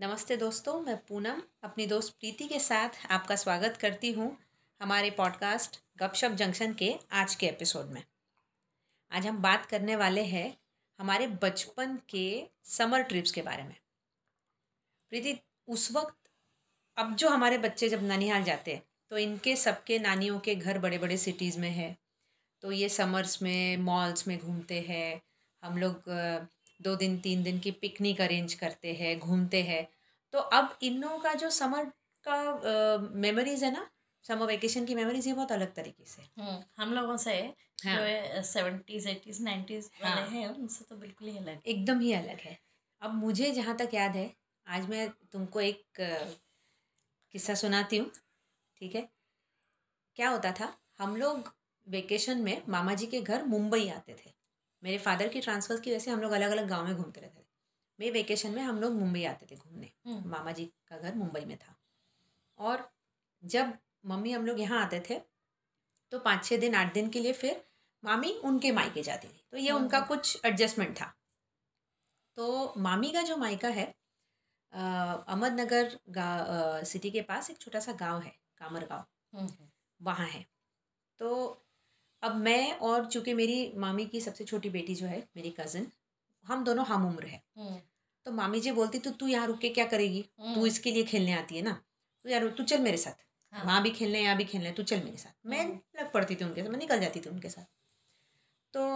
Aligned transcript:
नमस्ते 0.00 0.36
दोस्तों, 0.36 0.80
मैं 0.80 0.96
पूनम 0.98 1.42
अपनी 1.62 1.86
दोस्त 1.86 2.14
प्रीति 2.20 2.46
के 2.48 2.58
साथ 2.58 2.88
आपका 3.10 3.34
स्वागत 3.36 3.76
करती 3.76 4.10
हूँ 4.12 4.26
हमारे 4.80 5.10
पॉडकास्ट 5.10 5.78
गपशप 5.98 6.30
जंक्शन 6.30 6.72
के 6.72 6.92
आज 7.12 7.34
के 7.34 7.46
एपिसोड 7.46 7.90
में। 7.90 8.02
आज 9.12 9.26
हम 9.26 9.36
बात 9.42 9.66
करने 9.66 9.96
वाले 9.96 10.22
हैं 10.24 10.56
हमारे 10.98 11.26
बचपन 11.42 11.96
के 12.08 12.26
समर 12.64 13.02
ट्रिप्स 13.02 13.30
के 13.30 13.42
बारे 13.42 13.62
में। 13.62 13.76
प्रीति, 15.12 15.38
उस 15.68 15.90
वक्त 15.92 16.30
अब 16.96 17.14
जो 17.14 17.28
हमारे 17.28 17.58
बच्चे 17.58 17.88
जब 17.88 18.02
ननिहाल 18.02 18.44
जाते 18.44 18.74
हैं 18.74 18.82
तो 19.10 19.18
इनके 19.18 19.56
सबके 19.56 19.98
नानियों 19.98 20.40
के 20.40 20.54
घर 20.54 20.78
बड़े 20.78 20.98
बड़े 20.98 21.16
सिटीज़ 21.18 21.60
में 21.60 21.70
है। 21.70 21.96
तो 22.62 22.72
ये 22.72 22.88
समर्स 22.88 23.40
में 23.42 23.76
मॉल्स 23.76 24.26
में 24.28 24.38
घूमते 24.38 24.80
हैं, 24.80 25.20
हम 25.62 25.78
लोग 25.78 26.10
दो 26.84 26.94
दिन 26.96 27.18
तीन 27.18 27.42
दिन 27.42 27.58
की 27.58 27.70
पिकनिक 27.70 28.20
अरेंज 28.20 28.54
करते 28.54 28.92
हैं 28.94 29.18
घूमते 29.18 29.62
हैं। 29.62 29.86
तो 30.32 30.38
अब 30.38 30.78
इन 30.82 30.98
लोगों 31.00 31.18
का 31.18 31.34
जो 31.34 31.50
समर 31.50 31.84
का 32.26 32.38
मेमोरीज 33.14 33.64
है 33.64 33.72
ना 33.72 33.88
समर 34.24 34.46
वेकेशन 34.46 34.84
की 34.84 34.94
मेमोरीज 34.94 35.26
ये 35.26 35.32
बहुत 35.32 35.52
अलग 35.52 35.74
तरीके 35.74 36.04
से 36.04 36.22
हम्म, 36.22 36.62
हम 36.78 36.92
लोगों 36.92 37.16
से 37.16 37.34
हाँ। 37.84 37.96
जो 37.96 38.42
सेवेंटीज 38.42 39.06
एटीज 39.06 39.42
नाइन्टीज 39.42 39.90
वाले 40.02 40.20
हाँ। 40.20 40.28
हैं 40.28 40.48
उनसे 40.48 40.84
तो 40.84 40.96
बिल्कुल 40.96 41.28
ही 41.28 41.36
अलग। 41.38 41.66
एकदम 41.66 42.00
ही 42.00 42.12
अलग 42.12 42.40
है। 42.40 42.58
अब 43.02 43.14
मुझे 43.14 43.50
जहाँ 43.50 43.76
तक 43.76 43.90
याद 43.94 44.16
है 44.16 44.30
आज 44.66 44.88
मैं 44.88 45.08
तुमको 45.32 45.60
एक 45.60 45.82
किस्सा 47.34 47.54
सुनाती 47.54 47.96
हूँ 47.96 48.10
ठीक 48.80 48.94
है? 48.94 49.08
क्या 50.16 50.28
होता 50.28 50.52
था 50.52 50.72
हम 50.98 51.16
लोग 51.16 51.52
वेकेशन 51.86 52.38
में 52.38 52.62
मामा 52.68 52.94
जी 52.94 53.06
के 53.06 53.20
घर 53.20 53.44
मुंबई 53.44 53.88
आते 53.88 54.14
थे। 54.14 54.30
मेरे 54.84 54.98
फादर 54.98 55.28
की 55.28 55.40
ट्रांसफ़र 55.40 55.80
की 55.80 55.90
वजह 55.90 55.98
से 55.98 56.10
हम 56.10 56.20
लोग 56.20 56.32
अलग 56.32 56.50
अलग 56.50 56.68
गाँव 56.68 56.86
में 56.86 56.96
घूमते 56.96 57.20
रहते 57.20 57.40
थे। 57.40 57.46
मेरे 57.98 58.12
वेकेशन 58.12 58.50
में 58.50 58.62
हम 58.62 58.80
लोग 58.80 58.92
मुंबई 58.92 59.24
आते 59.24 59.46
थे 59.50 59.56
घूमने। 59.56 59.90
हम्म, 60.06 60.30
मामा 60.30 60.52
जी 60.52 60.64
का 60.88 60.98
घर 60.98 61.14
मुंबई 61.14 61.44
में 61.44 61.56
था। 61.58 61.76
और 62.58 62.88
जब 63.42 63.72
मम्मी 64.04 64.32
हम 64.32 64.46
लोग 64.46 64.60
यहाँ 64.60 64.82
आते 64.84 65.02
थे 65.10 65.20
तो 66.12 66.18
पाँच 66.18 66.44
छः 66.44 66.58
दिन 66.60 66.74
आठ 66.74 66.92
दिन 66.94 67.08
के 67.10 67.20
लिए 67.20 67.32
फिर 67.32 67.64
मामी 68.02 68.32
उनके 68.44 68.72
मायके 68.72 69.02
जाती 69.02 69.28
थी। 69.28 69.44
तो 69.50 69.56
ये 69.56 69.70
हम्म, 69.70 69.82
उनका। 69.82 70.00
कुछ 70.00 70.40
एडजस्टमेंट 70.44 70.96
था। 70.96 71.12
तो 72.36 72.74
मामी 72.78 73.10
का 73.10 73.22
जो 73.22 73.36
मायका 73.36 73.68
है 73.68 73.86
अहमदनगर 74.72 75.98
सिटी 76.84 77.10
के 77.10 77.22
पास 77.22 77.50
एक 77.50 77.58
छोटा 77.58 77.80
सा 77.80 77.92
गाँव 77.92 78.20
है 78.20 78.34
कामर 78.58 78.84
गाँव। 78.86 79.38
हम्म, 79.38 79.68
वहाँ 80.00 80.26
है। 80.26 80.44
तो 81.20 81.63
अब 82.24 82.36
मैं 82.36 82.72
और 82.80 83.06
चूँकि 83.06 83.34
मेरी 83.34 83.72
मामी 83.76 84.06
की 84.06 84.20
सबसे 84.20 84.44
छोटी 84.44 84.70
बेटी 84.70 84.94
जो 84.94 85.06
है 85.06 85.22
मेरी 85.36 85.50
कज़न 85.50 85.86
हम 86.44 86.64
दोनों 86.64 86.84
हम 86.86 87.06
उम्र 87.06 87.26
है। 87.26 87.42
हम्म, 87.58 87.76
तो 88.26 88.32
मामी 88.32 88.60
जी 88.60 88.72
बोलती 88.72 88.98
तो 88.98 89.10
तू 89.10 89.26
यहाँ 89.26 89.46
रुक 89.46 89.58
के 89.58 89.68
क्या 89.68 89.84
करेगी? 89.84 90.22
तू 90.22 90.44
हम्म, 90.44 90.66
इसके 90.66 90.90
लिए 90.90 91.04
खेलने 91.04 91.32
आती 91.32 91.56
है 91.56 91.62
ना? 91.62 91.72
तो 92.24 92.30
यार 92.30 92.48
तू 92.48 92.64
चल 92.64 92.80
मेरे 92.80 92.96
साथ। 92.96 93.24
हाँ, 93.52 93.64
वहाँ 93.64 93.82
भी 93.82 93.90
खेलने 93.90 94.20
यहाँ 94.20 94.36
भी 94.36 94.44
खेलने 94.44 94.70
तू 94.72 94.82
चल 94.82 95.02
मेरे 95.04 95.16
साथ। 95.16 95.34
मैं 95.46 95.60
हम्म। 95.60 96.00
लग 96.00 96.12
पड़ती 96.12 96.34
थी 96.34 96.44
उनके 96.44 96.62
साथ 96.62 96.70
मैं 96.70 96.78
निकल 96.78 97.00
जाती 97.00 97.20
थी 97.20 97.30
उनके 97.30 97.48
साथ। 97.48 97.64
तो 98.74 98.86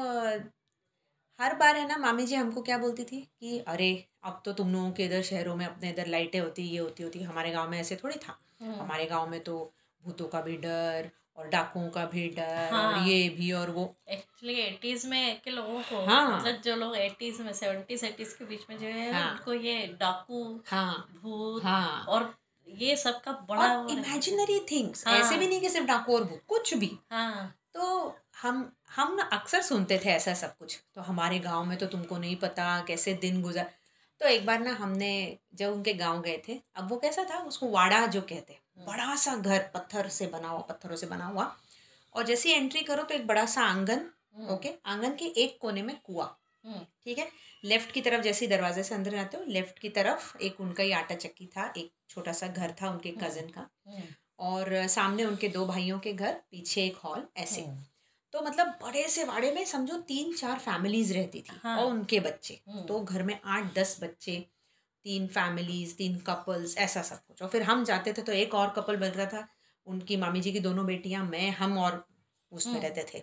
हर 1.39 1.55
बार 1.55 1.77
है 1.77 1.87
ना 1.89 1.97
मामी 1.97 2.27
जी 2.27 2.35
हमको 2.35 2.63
क्या 2.63 2.79
बोलती 2.79 3.05
थी 3.05 3.21
कि 3.41 3.59
अरे 3.69 3.91
अब 4.25 4.41
तो 4.45 4.53
तुम 4.53 4.73
लोगों 4.73 4.91
के 4.93 5.05
इधर 5.05 5.23
शहरों 5.23 5.55
में 5.57 5.65
अपने 5.67 5.91
इधर 5.91 6.07
लाइटें 6.07 6.39
होती 6.41 6.63
ये 6.63 6.79
होती 6.79 7.03
होती 7.03 7.23
हमारे 7.23 7.51
गाँव 7.51 7.71
में 7.71 7.79
ऐसे 7.81 7.97
थोड़ी 7.97 8.17
था। 8.19 8.39
हमारे 8.63 9.07
गाँव 9.07 9.29
में 9.31 9.41
तो 9.41 9.55
भूतों 10.03 10.27
का 10.29 10.41
भी 10.41 10.57
डर 10.57 11.11
और 11.39 11.49
डाकुओं 11.49 11.89
का 11.91 12.05
भी 12.05 12.29
डर 12.29 12.69
हाँ। 12.73 12.83
और 12.93 13.09
ये 13.09 13.29
भी 13.29 13.51
और 13.53 13.71
वो 13.71 13.85
एक्चुअली 14.09 14.55
एटीज 14.55 15.07
में 15.07 15.41
के 15.45 15.51
लोगों 15.51 15.81
को 15.83 16.05
हाँ। 16.07 16.39
मतलब 16.39 16.61
जो 16.63 16.77
लोग 16.77 16.97
एटीज 16.97 17.41
में 17.41 17.53
सेवेंटीज 17.53 18.05
एटीज 18.05 18.33
के 18.33 18.45
बीच 18.45 18.61
में 18.71 18.79
जो 18.79 18.87
है 18.87 19.13
हाँ। 19.13 19.31
उनको 19.31 19.53
ये 19.55 19.87
डाकू 20.01 20.43
हाँ 20.67 21.09
भूत 21.23 21.65
हाँ 21.65 22.05
और 22.09 22.35
ये 22.69 22.97
सब 22.97 23.21
का 23.21 23.33
बड़ा। 23.49 23.67
इमेजिनरी 23.91 24.59
थिंग्स 24.71 25.07
हाँ। 25.07 25.15
ऐसे 25.19 25.37
भी 25.39 25.47
नहीं 25.49 25.61
कि 25.61 25.69
सिर्फ़ 25.69 25.87
डाकू 25.87 26.15
और 26.15 26.25
भूत 26.25 26.41
कुछ 26.49 26.75
भी 26.75 26.91
हाँ 27.11 27.55
तो 27.75 28.17
हम 28.43 28.71
हम 28.97 29.15
ना 29.15 29.23
अक्सर 29.33 29.63
सुनते 29.63 30.01
थे 30.05 30.11
ऐसा 30.11 30.35
सब 30.35 30.57
कुछ 30.57 30.79
तो 30.95 31.01
हमारे 31.01 31.39
गाँव 31.39 31.65
में 31.65 31.77
तो 31.79 31.87
तुमको 31.87 32.19
नहीं 32.19 32.37
पता 32.37 32.85
कैसे 32.89 33.15
दिन 33.15 33.41
गुजर 33.43 33.67
तो 34.21 34.27
एक 34.27 34.47
बार 34.47 34.61
ना 34.61 34.73
हमने 34.75 35.11
जब 35.55 35.73
उनके 35.73 35.93
गाँव 35.95 36.21
गए 36.23 36.41
थे 36.49 36.59
अब 36.77 36.89
वो 36.91 36.97
कैसा 36.97 37.25
था 37.25 37.39
उसको 37.45 37.69
वाड़ा 37.71 38.07
जो 38.07 38.21
कहते 38.21 38.53
हैं 38.53 38.87
बड़ा 38.87 39.15
सा 39.17 39.35
घर 39.37 39.71
पत्थर 39.75 40.09
से 40.09 40.27
बना 40.27 40.49
हुआ 40.49 40.61
पत्थरों 40.61 40.97
से 40.97 41.07
बना 41.07 41.27
हुआ। 41.27 41.45
और 42.15 42.25
जैसे 42.27 42.55
एंट्री 42.55 42.81
करो 42.83 43.03
तो 43.03 43.15
एक 43.15 43.27
बड़ा 43.27 43.45
सा 43.47 43.63
आँगन 43.63 44.01
हम्म, 44.37 44.49
ओके 44.49 44.73
आँगन 44.87 45.15
के 45.15 45.25
एक 45.43 45.59
कोने 45.61 45.83
में 45.83 45.97
कुआँ 46.05 46.27
हम्म, 46.65 46.81
ठीक 47.05 47.19
है? 47.19 47.29
लेफ़्ट 47.65 47.93
की 47.93 48.01
तरफ़ 48.01 48.23
जैसे 48.23 48.45
ही 48.45 48.51
दरवाजे 48.51 48.83
से 48.83 48.95
अंदर 48.95 49.15
आते 49.17 49.37
हो 49.37 49.45
लेफ़्ट 49.49 49.79
की 49.79 49.89
तरफ़ 49.89 50.37
एक 50.39 50.61
उनका 50.61 50.83
ही 50.83 50.93
आटा 50.93 51.15
चक्की 51.15 51.47
था 51.47 51.73
एक 51.77 51.91
छोटा 52.11 52.33
सा 52.33 52.47
घर 52.47 52.75
था 52.83 52.91
उनके 52.91 53.11
कज़न 53.21 53.49
का। 53.49 53.69
हम्म, 53.87 54.03
और 54.39 54.87
सामने 54.89 55.25
उनके 55.25 55.49
दो 55.49 55.67
भाइयों 55.67 55.99
के 55.99 56.13
घर 56.13 56.33
पीछे 56.51 56.85
एक 56.87 56.97
हॉल 56.97 57.27
ऐसे। 57.37 57.61
हम्म, 57.61 57.77
तो 58.35 58.41
मतलब 58.41 58.67
बड़े 58.83 59.07
से 59.09 59.25
वाड़े 59.25 59.51
में 59.53 59.65
समझो 59.65 59.97
तीन 60.09 60.33
चार 60.37 60.59
फैमिलीज़ 60.59 61.13
रहती 61.15 61.41
थी 61.41 61.57
हाँ। 61.63 61.79
और 61.79 61.91
उनके 61.91 62.21
बच्चे 62.21 62.61
हम्म। 62.69 62.83
तो 62.87 63.01
घर 63.03 63.23
में 63.23 63.39
आठ 63.47 63.73
दस 63.75 63.97
बच्चे 64.03 64.37
तीन 65.05 65.27
फैमिलीज़ 65.29 65.95
तीन 65.97 66.19
कपल्स 66.27 66.77
ऐसा 66.79 67.03
सब 67.03 67.25
कुछ 67.27 67.43
और 67.43 67.49
फिर 67.49 67.63
हम 67.63 67.85
जाते 67.85 68.13
थे 68.13 68.23
तो 68.23 68.33
एक 68.35 68.55
और 68.55 68.73
कपल 68.77 68.97
बन 68.97 69.11
रहा 69.11 69.27
था 69.27 69.47
उनकी 69.87 70.17
मामी 70.17 70.41
जी 70.41 70.53
की 70.53 70.61
दोनों 70.61 70.87
बेटियाँ 70.87 71.25
मैं 71.27 71.49
हम 71.53 71.79
और 71.79 72.05
उसमें 72.53 72.73
हम्म। 72.75 72.83
रहते 72.83 73.07
थे 73.15 73.23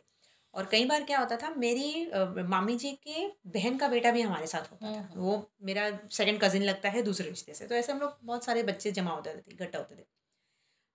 और 0.54 0.66
कई 0.66 0.86
बार 0.86 1.04
क्या 1.04 1.20
होता 1.20 1.36
था 1.38 1.50
मेरी 1.58 2.06
अ, 2.06 2.26
मामी 2.48 2.76
जी 2.78 2.92
के 3.04 3.28
बहन 3.50 3.78
का 3.78 3.88
बेटा 3.88 4.12
भी 4.12 4.22
हमारे 4.22 4.48
साथ 4.48 4.72
होता 4.72 4.86
था 4.86 5.00
हम्म। 5.00 5.20
वो 5.20 5.34
मेरा 5.64 5.90
सेकंड 6.12 6.40
कजिन 6.44 6.64
लगता 6.64 6.90
है 6.90 7.02
दूसरे 7.04 7.30
रिश्ते 7.30 7.54
से 7.54 7.68
तो 7.68 7.76
ऐसे 7.76 7.92
हम 7.92 8.00
लोग 8.00 8.18
बहुत 8.24 8.46
सारे 8.46 8.64
बच्चे 8.64 8.92
जमा 8.92 9.12
होते 9.12 9.34
थे 9.36 9.54
इकट्ठा 9.54 9.80
होते 9.80 9.96
थे 9.96 10.06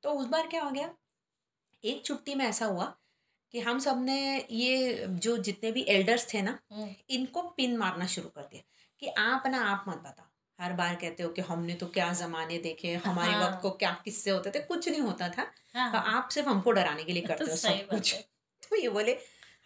तो 0.02 0.12
उस 0.12 0.26
बार 0.28 0.46
क्या 0.46 0.62
हो 0.62 0.70
गया 0.70 0.90
एक 1.84 2.04
छुट्टी 2.04 2.34
में 2.34 2.44
ऐसा 2.46 2.66
हुआ 2.66 2.94
कि 3.54 3.60
हम 3.60 3.78
सबने 3.78 4.16
ये 4.50 5.06
जो 5.08 5.36
जितने 5.38 5.72
भी 5.72 5.82
एल्डर्स 5.88 6.34
थे 6.34 6.42
ना 6.42 6.58
हम्म, 6.72 6.94
इनको 7.10 7.42
पिन 7.42 7.76
मारना 7.76 8.06
शुरू 8.06 8.28
कर 8.28 8.42
दिया 8.42 8.62
कि 9.00 9.08
आप 9.18 9.46
ना 9.46 9.64
आप 9.64 9.84
मत 9.88 9.98
बताओ। 9.98 10.26
हर 10.58 10.72
बार 10.72 10.94
कहते 10.94 11.22
हो 11.22 11.28
कि 11.28 11.42
हमने 11.42 11.74
तो 11.74 11.86
क्या 11.86 12.12
जमाने 12.12 12.58
देखे 12.58 12.94
हमारे 12.94 13.32
हाँ। 13.32 13.48
वक्त 13.48 13.62
को 13.62 13.70
क्या 13.70 13.90
किस्से 14.04 14.30
होते 14.30 14.50
थे 14.50 14.60
कुछ 14.60 14.88
नहीं 14.88 15.00
होता 15.00 15.28
था। 15.28 15.44
तो 15.44 15.78
हाँ 15.78 16.02
आप 16.06 16.28
सिर्फ़ 16.28 16.48
हमको 16.48 16.72
डराने 16.72 17.04
के 17.04 17.12
लिए 17.12 17.22
करते 17.22 17.44
तो 17.44 17.50
हो 17.50 17.56
सब 17.56 17.86
कुछ। 17.90 18.14
तो 18.70 18.76
ये 18.76 18.88
बोले 18.88 19.12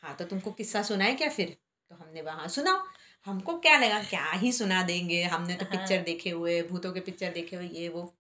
हाँ 0.02 0.14
तो 0.16 0.24
तुमको 0.24 0.50
किस्सा 0.52 0.82
सुनाए 0.82 1.14
क्या 1.14 1.28
फिर? 1.28 1.56
तो 1.90 1.96
हमने 1.96 2.22
वहाँ 2.22 2.48
सुना 2.48 2.84
हमको 3.26 3.58
क्या 3.58 3.76
लगा? 3.78 4.02
क्या 4.02 4.30
ही 4.32 4.52
सुना 4.52 4.82
देंगे। 4.82 5.22
हमने 5.22 5.54
तो 5.54 5.64
हाँ। 5.64 5.76
पिक्चर 5.76 6.02
देखे 6.02 6.30
हुए 6.30 6.62
भूतों 6.62 6.92
के 6.92 7.00
पिक्चर 7.00 7.32
देखे 7.32 7.56
हुए 7.56 7.68
ये 7.68 7.88
वो। 7.88 8.14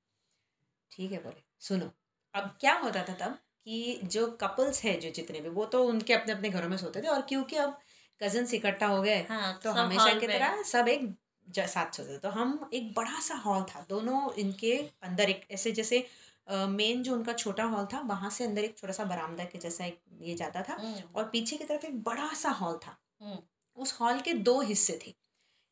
ठीक 0.92 1.12
है 1.12 1.22
बोले 1.22 1.42
सुनो। 1.60 1.90
अब 2.34 2.56
क्या 2.60 2.74
होता 2.74 3.02
था 3.02 3.14
तब? 3.14 3.38
कि 3.66 4.00
जो 4.04 4.26
कपल्स 4.40 4.82
है 4.84 4.96
जो 5.00 5.10
जितने 5.10 5.40
भी 5.40 5.48
वो 5.48 5.64
तो 5.64 5.84
उनके 5.84 6.14
अपने 6.14 6.32
अपने 6.32 6.50
घरों 6.50 6.68
में 6.68 6.76
सोते 6.76 7.02
थे 7.02 7.06
और 7.06 7.22
क्योंकि 7.22 7.56
अब 7.56 7.78
कजन्स 8.20 8.54
इकट्ठा 8.54 8.86
हो 8.86 9.02
गए 9.02 9.20
हाँ 9.22 9.58
तो 9.64 9.70
हमेशा 9.70 10.12
की 10.14 10.26
तरह 10.26 10.62
सब 10.62 10.88
एक 10.88 11.14
साथ 11.48 11.92
सोते 11.92 12.14
थे। 12.14 12.18
तो 12.18 12.28
हम 12.28 12.70
एक 12.74 12.92
बड़ा 12.94 13.20
सा 13.20 13.34
हॉल 13.34 13.62
था 13.64 13.84
दोनों 13.88 14.32
इनके 14.34 14.76
अंदर 15.02 15.30
एक 15.30 15.46
ऐसे 15.50 15.72
जैसे 15.72 16.06
मेन 16.50 17.02
जो 17.02 17.12
उनका 17.14 17.32
छोटा 17.32 17.64
हॉल 17.64 17.86
था 17.86 18.00
वहाँ 18.00 18.30
से 18.30 18.44
अंदर 18.44 18.64
एक 18.64 18.78
छोटा 18.78 18.92
सा 18.92 19.04
बरामदा 19.04 19.44
के 19.44 19.58
जैसा 19.58 19.84
एक 19.84 20.00
ये 20.20 20.34
जाता 20.34 20.62
था 20.62 20.74
हम्म, 20.74 21.02
और 21.14 21.24
पीछे 21.24 21.56
की 21.56 21.64
तरफ़ 21.64 21.86
एक 21.86 22.02
बड़ा 22.02 22.32
सा 22.34 22.50
हॉल 22.50 22.78
था। 22.86 22.96
हम्म, 23.22 23.38
उस 23.76 23.98
हॉल 24.00 24.20
के 24.20 24.32
दो 24.32 24.60
हिस्से 24.60 24.98
थे। 25.06 25.14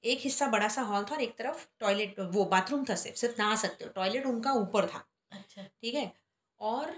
एक 0.04 0.20
हिस्सा 0.20 0.46
बड़ा 0.48 0.68
सा 0.68 0.82
हॉल 0.82 1.04
था 1.04 1.14
और 1.14 1.22
एक 1.22 1.36
तरफ़ 1.38 1.66
टॉयलेट 1.80 2.20
वो 2.20 2.44
बाथरूम 2.44 2.84
था 2.84 2.94
सिर्फ़ 2.94 3.18
सिर्फ़ 3.18 3.42
नहा 3.42 3.56
सकते 3.56 3.84
हो 3.84 3.90
टॉयलेट 3.90 4.26
उनका 4.26 4.52
ऊपर 4.52 4.86
था। 4.86 5.04
अच्छा। 5.32 5.62
ठीक 5.62 5.94
है? 5.94 6.12
और 6.62 6.90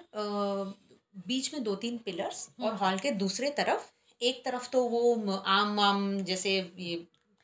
बीच 1.26 1.52
में 1.54 1.62
दो 1.64 1.74
तीन 1.82 1.98
पिलर्स 1.98 2.48
और 2.60 2.66
हम्म। 2.66 2.76
हॉल 2.78 2.98
के 2.98 3.10
दूसरे 3.18 3.50
तरफ़ 3.58 3.90
एक 4.20 4.44
तरफ़ 4.44 4.68
तो 4.70 4.82
वो 4.88 5.32
आम 5.36 5.78
आम 5.80 6.18
जैसे 6.24 6.50
ये 6.78 6.96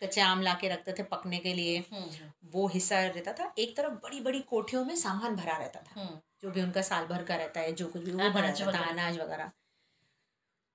कच्चे 0.02 0.20
आम 0.20 0.42
ला 0.42 0.54
के 0.54 0.68
रखते 0.68 0.92
थे 0.98 1.02
पकने 1.02 1.38
के 1.38 1.52
लिए 1.54 1.78
हम्म, 1.78 2.02
हम्म, 2.02 2.30
वो 2.52 2.66
हिस्सा 2.68 3.00
रहता 3.06 3.32
था। 3.32 3.52
एक 3.58 3.76
तरफ़ 3.76 3.92
बड़ी 4.02 4.20
बड़ी 4.20 4.40
कोठियों 4.50 4.84
में 4.84 4.94
सामान 4.96 5.36
भरा 5.36 5.56
रहता 5.56 5.80
था 5.80 6.08
जो 6.42 6.50
भी 6.50 6.62
उनका 6.62 6.82
साल 6.82 7.06
भर 7.06 7.22
का 7.22 7.36
रहता 7.36 7.60
है 7.60 7.72
जो 7.72 7.86
कुछ 7.86 8.02
भी 8.02 8.12
वो 8.12 8.18
भरा 8.18 8.28
अनाज 8.30 8.60
रहता 8.62 8.72
था 8.72 8.78
वगैरह। 8.78 8.90
अनाज 8.92 9.18
वगैरह। 9.18 9.50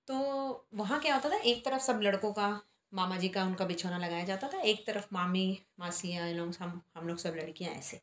तो 0.08 0.68
वहाँ 0.76 1.00
क्या 1.02 1.16
होता 1.16 1.30
था 1.30 1.38
एक 1.52 1.66
तरफ़ 1.66 1.82
सब 1.82 2.00
लड़कों 2.04 2.32
का 2.34 2.50
मामा 2.94 3.18
जी 3.18 3.30
का 3.30 3.44
उनका 3.44 3.66
बिछौना 3.66 3.98
लगाया 3.98 4.24
जाता 4.26 4.48
था 4.48 4.60
एक 4.74 4.86
तरफ़ 4.88 5.08
मामी 5.14 5.46
मासियाँ 5.80 6.30
लोग 6.34 6.54
हम 6.60 6.82
हम 6.98 7.08
लोग 7.08 7.18
सब 7.18 7.36
लड़कियाँ 7.38 7.74
ऐसे। 7.74 8.02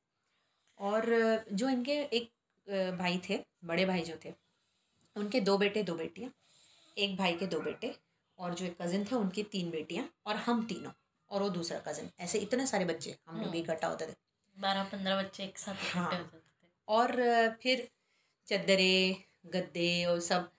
और 0.78 1.04
जो 1.52 1.68
इनके 1.68 1.92
एक 2.16 2.30
भाई 2.68 3.20
थे 3.28 3.38
बड़े 3.64 3.84
भाई 3.84 4.02
जो 4.02 4.16
थे 4.24 4.32
उनके 5.16 5.40
दो 5.40 5.56
बेटे 5.58 5.82
दो 5.82 5.94
बेटियाँ 5.94 6.30
एक 6.96 7.16
भाई 7.16 7.34
के 7.34 7.46
दो 7.46 7.60
बेटे 7.60 7.94
और 8.38 8.54
जो 8.54 8.64
एक 8.66 8.76
कज़िन 8.82 9.04
थे 9.04 9.16
उनकी 9.16 9.42
तीन 9.50 9.70
बेटियाँ 9.70 10.08
और 10.26 10.36
हम 10.38 10.64
तीनों 10.66 10.92
और 11.30 11.42
वो 11.42 11.48
दूसरा 11.50 11.78
कज़िन 11.88 12.10
ऐसे 12.20 12.38
इतने 12.38 12.66
सारे 12.66 12.84
बच्चे 12.84 13.16
हम 13.28 13.36
लोग 13.36 13.44
हम्म। 13.44 13.58
इकट्ठा 13.58 13.88
होते 13.88 14.06
थे 14.06 14.14
बारह 14.56 14.84
पंद्रह 14.84 15.22
बच्चे 15.22 15.44
एक 15.44 15.58
साथ 15.58 15.74
हाँ। 15.94 16.04
हो 16.04 16.10
जाते 16.12 16.36
थे 16.36 16.40
और 16.88 17.12
फिर 17.62 17.88
चद्दरें 18.48 19.16
गद्दे 19.46 20.04
और 20.04 20.20
सब 20.20 20.50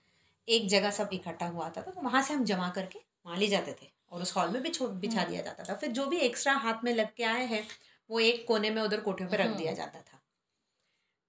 एक 0.48 0.68
जगह 0.68 0.90
सब 0.90 1.10
इकट्ठा 1.12 1.46
हुआ 1.46 1.68
था 1.68 1.82
तो 1.82 2.00
वहाँ 2.00 2.22
से 2.22 2.34
हम 2.34 2.44
जमा 2.44 2.68
करके 2.70 2.98
वहाँ 3.26 3.38
ले 3.38 3.46
जाते 3.46 3.72
थे 3.72 3.92
और 4.12 4.22
उस 4.22 4.36
हॉल 4.36 4.50
में 4.50 4.62
भी 4.62 4.70
छो 4.70 4.88
बिछा 4.88 5.20
हम्म। 5.20 5.30
दिया 5.30 5.42
जाता 5.42 5.64
था 5.64 5.74
फिर 5.74 5.90
जो 5.92 6.06
भी 6.06 6.18
एक्स्ट्रा 6.20 6.52
हाथ 6.58 6.84
में 6.84 6.92
लग 6.94 7.14
के 7.16 7.24
आए 7.26 7.44
हैं 7.46 7.62
वो 8.10 8.20
एक 8.20 8.46
कोने 8.48 8.70
में 8.70 8.82
उधर 8.82 9.00
कोठे 9.00 9.26
पे 9.26 9.36
रख 9.36 9.46
हम्म। 9.46 9.56
दिया 9.56 9.72
जाता 9.72 10.00
था 10.00 10.13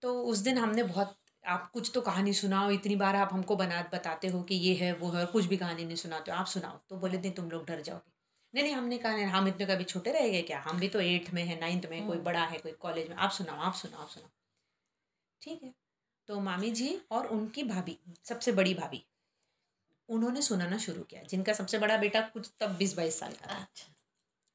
तो 0.06 0.12
उस 0.24 0.38
दिन 0.38 0.58
हमने 0.58 0.84
बहुत 0.84 1.16
आप 1.46 1.70
कुछ 1.72 1.90
तो 1.94 2.02
कहानी 2.02 2.34
सुनाओ 2.34 2.72
इतनी 2.72 2.96
बार 2.96 3.16
आप 3.16 3.30
हमको 3.34 3.56
बना 3.56 3.82
बताते 3.94 4.28
हो 4.28 4.42
कि 4.44 4.56
ये 4.56 4.74
है 4.76 4.92
वो 4.96 5.10
है 5.10 5.20
और 5.20 5.32
कुछ 5.32 5.46
भी 5.46 5.58
कहानी 5.58 5.86
नहीं 5.86 5.96
सुनाते 5.96 6.32
हो 6.32 6.38
आप 6.38 6.46
सुनाओ। 6.46 6.78
तो 6.90 6.98
बोले 6.98 7.18
नहीं 7.18 7.32
तुम 7.32 7.50
लोग 7.52 7.66
डर 7.66 7.82
जाओगे। 7.82 8.12
नहीं 8.54 8.64
नहीं 8.64 8.74
हमने 8.74 8.98
कहा 8.98 9.16
नहीं 9.16 9.26
हम 9.26 9.48
इतने 9.48 9.66
कभी 9.66 9.84
छोटे 9.84 10.12
रह 10.12 10.28
गए 10.28 10.42
क्या? 10.42 10.60
हम 10.60 10.80
भी 10.80 10.90
तो 10.90 11.02
एट्थ 11.02 11.34
में 11.34 11.44
है 11.44 11.60
नाइन्थ 11.60 11.86
में 11.90 12.06
कोई 12.08 12.16
हम्म। 12.16 12.26
बड़ा 12.26 12.44
है 12.46 12.58
कोई 12.58 12.72
कॉलेज 12.72 13.10
में। 13.10 13.16
आप 13.18 13.32
सुनाओ 13.32 13.58
आप 13.62 13.74
सुनाओ 13.74 14.02
आप 14.02 14.10
सुनाओ। 14.10 14.30
ठीक 15.42 15.64
है। 15.64 15.74
तो 16.30 16.40
मामी 16.42 16.72
जी 16.72 17.00
और 17.12 17.28
उनकी 17.30 17.64
भाभी 17.64 17.98
सबसे 18.24 18.52
बड़ी 18.52 18.74
भाभी 18.74 19.06
उन्होंने 20.10 20.42
सुनाना 20.42 20.78
शुरू 20.78 21.04
किया। 21.04 21.24
जिनका 21.24 21.54
सबसे 21.54 21.78
बड़ा 21.80 21.98
बेटा 21.98 22.22
कुछ 22.30 22.52
तब 22.60 22.78
बीस 22.78 22.96
बाईस 22.98 23.20
साल 23.20 23.34
का 23.34 23.54
था। 23.54 23.58
अच्छा। 23.58 23.94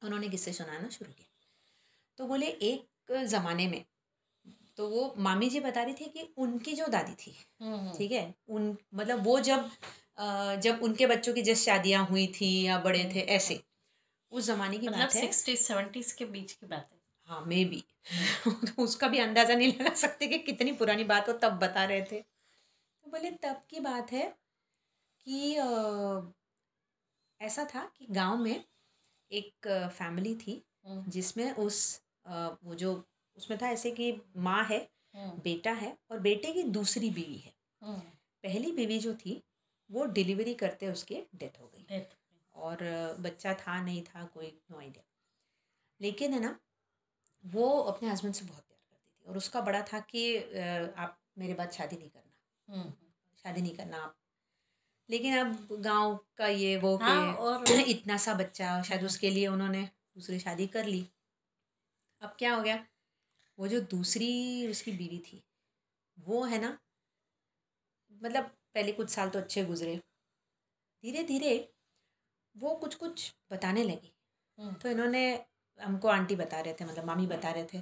उन्होंने 0.01 0.29
किस्से 0.29 0.53
सुनाना 0.53 0.89
शुरू 0.89 1.11
किया 1.11 1.27
तो 2.17 2.27
बोले 2.27 2.47
एक 2.47 3.17
ज़माने 3.27 3.67
में 3.67 3.83
तो 4.77 4.87
वो 4.89 5.13
मामी 5.17 5.49
जी 5.49 5.59
बता 5.59 5.83
रही 5.83 5.93
थी 5.93 6.05
कि 6.05 6.33
उनकी 6.37 6.73
जो 6.73 6.87
दादी 6.87 7.13
थी 7.15 7.35
हम्म, 7.61 7.91
ठीक 7.97 8.11
है? 8.11 8.33
उन 8.49 8.77
मतलब 8.93 9.23
वो 9.23 9.39
जब 9.39 9.69
जब 10.61 10.79
उनके 10.83 11.07
बच्चों 11.07 11.33
की 11.33 11.41
जैसे 11.41 11.63
शादियाँ 11.63 12.05
हुई 12.05 12.27
थी 12.27 12.51
या 12.61 12.79
बड़े 12.79 13.03
थे 13.15 13.19
ऐसे 13.19 13.61
उस 14.31 14.45
जमाने 14.45 14.77
की 14.77 14.87
मतलब 14.87 14.99
बात 14.99 15.15
है। 15.15 15.21
सिक्सटीज 15.21 15.59
सेवेंटीज 15.59 16.11
के 16.11 16.25
बीच 16.25 16.51
की 16.51 16.65
बात 16.65 16.89
है। 16.93 16.99
हाँ 17.27 17.43
मे 17.45 17.63
बी। 17.65 17.83
तो 18.47 18.83
उसका 18.83 19.07
भी 19.07 19.19
अंदाज़ा 19.19 19.55
नहीं 19.55 19.73
लगा 19.73 19.93
सकते 19.95 20.27
कि 20.27 20.37
कितनी 20.37 20.71
पुरानी 20.71 21.03
बात 21.03 21.29
हो 21.29 21.33
तब 21.33 21.59
बता 21.59 21.83
रहे 21.83 22.01
थे। 22.01 22.21
तो 22.21 23.11
बोले 23.11 23.31
तब 23.31 23.61
की 23.69 23.79
बात 23.79 24.11
है 24.11 24.27
कि 25.27 25.55
ऐसा 27.41 27.65
था 27.65 27.83
कि 27.97 28.07
गाँव 28.11 28.37
में 28.37 28.63
एक 29.31 29.67
फैमिली 29.93 30.35
थी 30.35 30.63
हम्म, 30.87 31.03
जिसमें 31.11 31.51
उस 31.51 32.01
वो 32.27 32.75
जो 32.75 32.93
उसमें 33.41 33.57
था 33.61 33.69
ऐसे 33.69 33.91
कि 33.91 34.13
माँ 34.37 34.63
है 34.63 34.79
हम्म, 35.15 35.41
बेटा 35.43 35.71
है 35.73 35.97
और 36.11 36.19
बेटे 36.19 36.51
की 36.53 36.63
दूसरी 36.71 37.09
बीवी 37.09 37.37
है। 37.37 37.53
हम्म, 37.81 37.99
पहली 38.43 38.71
बीवी 38.71 38.99
जो 38.99 39.13
थी 39.15 39.41
वो 39.89 40.03
डिलीवरी 40.17 40.53
करते 40.53 40.87
उसके 40.87 41.23
डेथ 41.35 41.59
हो 41.59 41.71
गई। 41.75 42.01
और 42.55 42.77
बच्चा 43.19 43.53
था 43.53 43.81
नहीं 43.81 44.01
था 44.03 44.23
कोई 44.25 44.47
नो 44.71 44.77
आइडिया 44.79 45.03
लेकिन 46.01 46.33
है 46.33 46.39
ना 46.39 46.57
वो 47.43 47.69
अपने 47.81 48.09
हस्बैंड 48.09 48.35
से 48.35 48.45
बहुत 48.45 48.63
प्यार 48.63 48.79
करती 48.89 49.25
थी। 49.25 49.29
और 49.29 49.37
उसका 49.37 49.61
बड़ा 49.61 49.81
था 49.83 49.99
कि 50.11 50.23
आप 50.97 51.17
मेरे 51.37 51.53
बाद 51.53 51.71
शादी 51.71 51.97
नहीं 51.97 52.09
करना। 52.09 52.75
हम्म, 52.75 52.93
शादी 53.43 53.61
नहीं 53.61 53.75
करना 53.75 53.97
आप। 53.97 54.15
लेकिन 55.09 55.37
अब 55.37 55.67
गाँव 55.81 56.15
का 56.37 56.47
ये 56.47 56.75
वो 56.77 56.95
हाँ, 56.97 57.33
कि 57.33 57.41
और 57.43 57.71
इतना 57.71 58.17
सा 58.17 58.33
बच्चा 58.33 58.81
शायद 58.83 59.03
उसके 59.03 59.29
लिए 59.29 59.47
उन्होंने 59.47 59.83
दूसरी 60.15 60.39
शादी 60.39 60.67
कर 60.67 60.85
ली। 60.85 61.05
अब 62.21 62.35
क्या 62.39 62.53
हो 62.55 62.61
गया? 62.61 62.85
वो 63.61 63.67
जो 63.67 63.81
दूसरी 63.81 64.67
उसकी 64.67 64.91
बीवी 64.91 65.17
थी 65.17 65.43
वो 66.19 66.43
है 66.43 66.61
ना 66.61 66.79
मतलब 68.23 68.43
पहले 68.73 68.91
कुछ 68.91 69.09
साल 69.09 69.29
तो 69.29 69.39
अच्छे 69.39 69.65
गुजरे। 69.65 69.95
धीरे 71.03 71.23
धीरे 71.23 71.73
वो 72.57 72.75
कुछ 72.75 72.95
कुछ 72.95 73.35
बताने 73.51 73.83
लगी। 73.83 74.13
हम्म, 74.59 74.73
तो 74.73 74.89
इन्होंने 74.89 75.45
हमको 75.81 76.07
आंटी 76.07 76.35
बता 76.35 76.59
रहे 76.59 76.73
थे 76.73 76.85
मतलब 76.85 77.05
मामी 77.05 77.27
बता 77.27 77.51
रहे 77.51 77.65
थे 77.73 77.81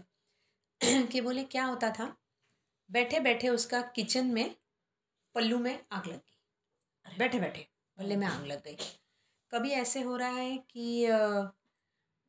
कि 1.08 1.22
बोले 1.22 1.44
क्या 1.44 1.66
होता 1.66 1.92
था? 1.92 2.18
बैठे 2.92 3.20
बैठे 3.20 3.50
उसका 3.50 3.82
किचन 3.82 4.26
में 4.26 4.56
पल्लू 5.36 5.60
में 5.60 5.86
आग 5.92 6.08
लग 6.08 6.16
गई। 6.16 7.18
बैठे 7.18 7.40
बैठे 7.40 7.68
पल्ले 7.98 8.16
में 8.16 8.28
आग 8.28 8.46
लग 8.46 8.64
गई। 8.64 8.78
कभी 9.52 9.70
ऐसे 9.70 10.02
हो 10.02 10.18
रहा 10.18 10.30
है 10.30 10.58
कि 10.58 11.06
अ, 11.06 11.18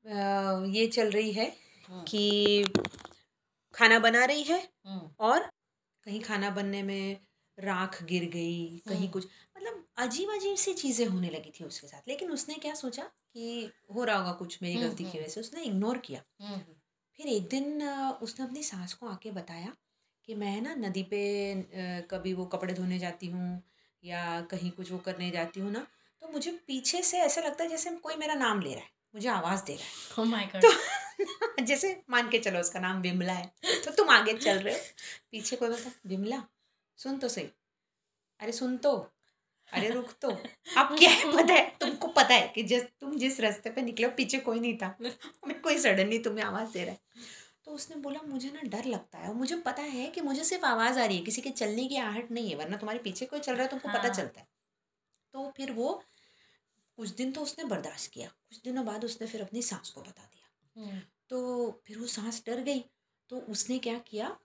अ, 0.07 0.65
ये 0.67 0.87
चल 0.87 1.11
रही 1.11 1.33
है 1.33 1.57
हम्म, 1.89 2.05
कि 2.05 2.65
खाना 3.75 3.99
बना 3.99 4.25
रही 4.25 4.43
है 4.43 4.69
हम्म, 4.87 5.11
और 5.21 5.51
कहीं 6.05 6.21
खाना 6.21 6.51
बनने 6.51 6.83
में 6.83 7.21
राख 7.59 8.03
गिर 8.03 8.25
गई 8.25 8.83
कहीं 8.89 8.99
हम्म। 8.99 9.11
कुछ 9.11 9.27
मतलब 9.57 9.87
अजीब 9.97 10.31
अजीब 10.31 10.57
सी 10.57 10.73
चीज़ें 10.75 11.07
होने 11.07 11.31
लगी 11.31 11.53
थी 11.61 11.65
उसके 11.65 11.87
साथ। 11.87 12.09
लेकिन 12.09 12.31
उसने 12.31 12.55
क्या 12.55 12.75
सोचा 12.75 13.03
कि 13.03 13.71
हो 13.95 14.05
रहा 14.05 14.17
होगा 14.17 14.33
कुछ 14.33 14.63
मेरी 14.63 14.75
हम्म, 14.77 14.89
गलती 14.89 15.05
की। 15.05 15.19
वजह 15.19 15.29
से 15.29 15.41
उसने 15.41 15.63
इग्नोर 15.63 15.99
किया। 15.99 16.23
फिर 17.19 17.27
एक 17.27 17.49
दिन 17.49 17.83
उसने 18.23 18.47
अपनी 18.47 18.63
सास 18.63 18.93
को 18.95 19.07
आके 19.07 19.31
बताया 19.31 19.77
कि 20.25 20.35
मैं 20.35 20.61
ना 20.61 20.75
नदी 20.75 21.03
पे 21.03 21.55
कभी 22.11 22.33
वो 22.33 22.47
कपड़े 22.47 22.75
धोने 22.75 22.99
जाती 22.99 23.27
हूँ 23.27 23.63
या 24.05 24.41
कहीं 24.41 24.71
कुछ 24.71 24.93
वो 24.93 24.99
करने 24.99 25.31
जाती 25.31 25.61
हूँ 25.61 25.73
ना 25.73 25.87
तो 26.21 26.29
मुझे 26.29 26.51
पीछे 26.67 27.03
से 27.03 27.19
ऐसा 27.19 27.41
लगता 27.41 27.65
है 27.65 27.71
जैसे 27.71 27.91
कोई 27.91 28.17
मेरा 28.17 28.35
नाम 28.35 28.61
ले 28.61 28.75
रहा 28.75 28.83
है 28.83 28.91
मुझे 29.15 29.29
आवाज़ 29.29 29.65
दे 29.65 29.75
रहा 29.75 29.85
है। 29.85 29.91
Oh 30.15 30.33
my 30.35 30.47
God, 30.47 30.55
है 30.55 30.61
तो 30.61 31.00
जैसे 31.61 32.03
मान 32.11 32.29
के 32.31 32.39
चलो 32.39 32.61
उसका 32.61 32.81
नाम 32.81 33.01
विमला 33.03 33.33
है। 33.33 33.47
तो 33.85 33.91
तुम 33.91 34.11
आगे 34.11 34.35
चल 34.35 34.59
रहे 34.59 34.75
हो। 34.75 34.81
पीछे 35.33 35.57
कोई 35.57 35.69
बोलता 35.69 35.91
विमला 36.07 36.43
सुन 36.99 37.19
तो 37.19 37.29
सही। 37.29 37.49
अरे 38.41 38.53
सुन 38.53 38.77
तो 38.77 38.93
अरे 39.73 39.91
रुक 39.91 40.11
तो। 40.23 40.31
अब 40.79 40.97
क्या 40.99 41.11
है 41.11 41.33
पता 41.33 41.55
है? 41.55 41.67
तुमको 41.81 42.09
पता 42.09 42.35
है 42.35 42.49
कि 42.49 42.63
जिस 42.63 42.83
तुम 43.01 43.17
जिस 43.19 43.41
रास्ते 43.41 43.71
पे 43.71 43.83
निकले 43.83 44.07
हो 44.07 44.13
पीछे 44.17 44.39
कोई 44.39 44.61
नहीं 44.61 44.77
था। 44.79 44.97
मैं 45.49 45.61
कोई 45.63 45.79
सडनली 45.79 46.19
तुम्हें 46.19 46.45
आवाज़ 46.45 46.73
दे 46.73 46.85
रहा 46.85 46.93
है। 46.93 47.01
तो 47.65 47.73
उसने 47.73 47.97
बोला 47.97 48.21
मुझे 48.29 48.51
ना 48.51 48.61
डर 48.65 48.85
लगता 48.85 49.19
है 49.19 49.29
और 49.29 49.35
मुझे 49.35 49.57
पता 49.57 49.83
है 49.83 50.07
कि 50.09 50.21
मुझे 50.21 50.45
सिर्फ़ 50.45 50.65
आवाज़ 50.67 50.99
आ 50.99 51.05
रही 51.05 51.17
है। 51.19 51.25
किसी 51.25 51.43
के 51.43 51.51
चलने 51.51 51.87
की 51.89 51.97
आहट 51.97 52.31
नहीं 52.31 52.51
है 52.51 52.57
वरना 52.57 52.77
तुम्हारे 52.77 52.99
पीछे 52.99 53.27
कोई 53.27 53.41
चल 53.41 53.55
रहा 53.55 53.63
है 53.63 53.69
तुमको 53.71 53.89
हाँ। 53.89 53.99
पता। 53.99 54.09
चलता 54.09 54.41
है। 54.41 54.47
तो 55.35 55.53
फिर 55.57 55.73
वो 55.73 56.03
कुछ 56.99 57.11
दिन 57.11 57.33
तो 57.33 57.41
उसने 57.43 57.65
बर्दाश्त 57.65 58.13
किया। 58.13 58.29
कुछ 58.29 58.61
दिनों 58.65 58.87
बाद 58.87 59.05
उसने 59.05 59.27
फिर 59.27 59.43
अपनी 59.43 59.63
सास 59.63 59.91
को 59.91 60.01
बता 60.03 60.23
दिया। 60.25 60.40
हम्म, 60.81 61.01
तो 61.31 61.71
फिर 61.87 61.99
वो 61.99 62.07
सांस 62.09 62.43
डर 62.47 62.61
गई। 62.63 62.81
तो 63.31 63.39
उसने 63.51 63.79
क्या 63.81 63.99
किया 64.07 64.37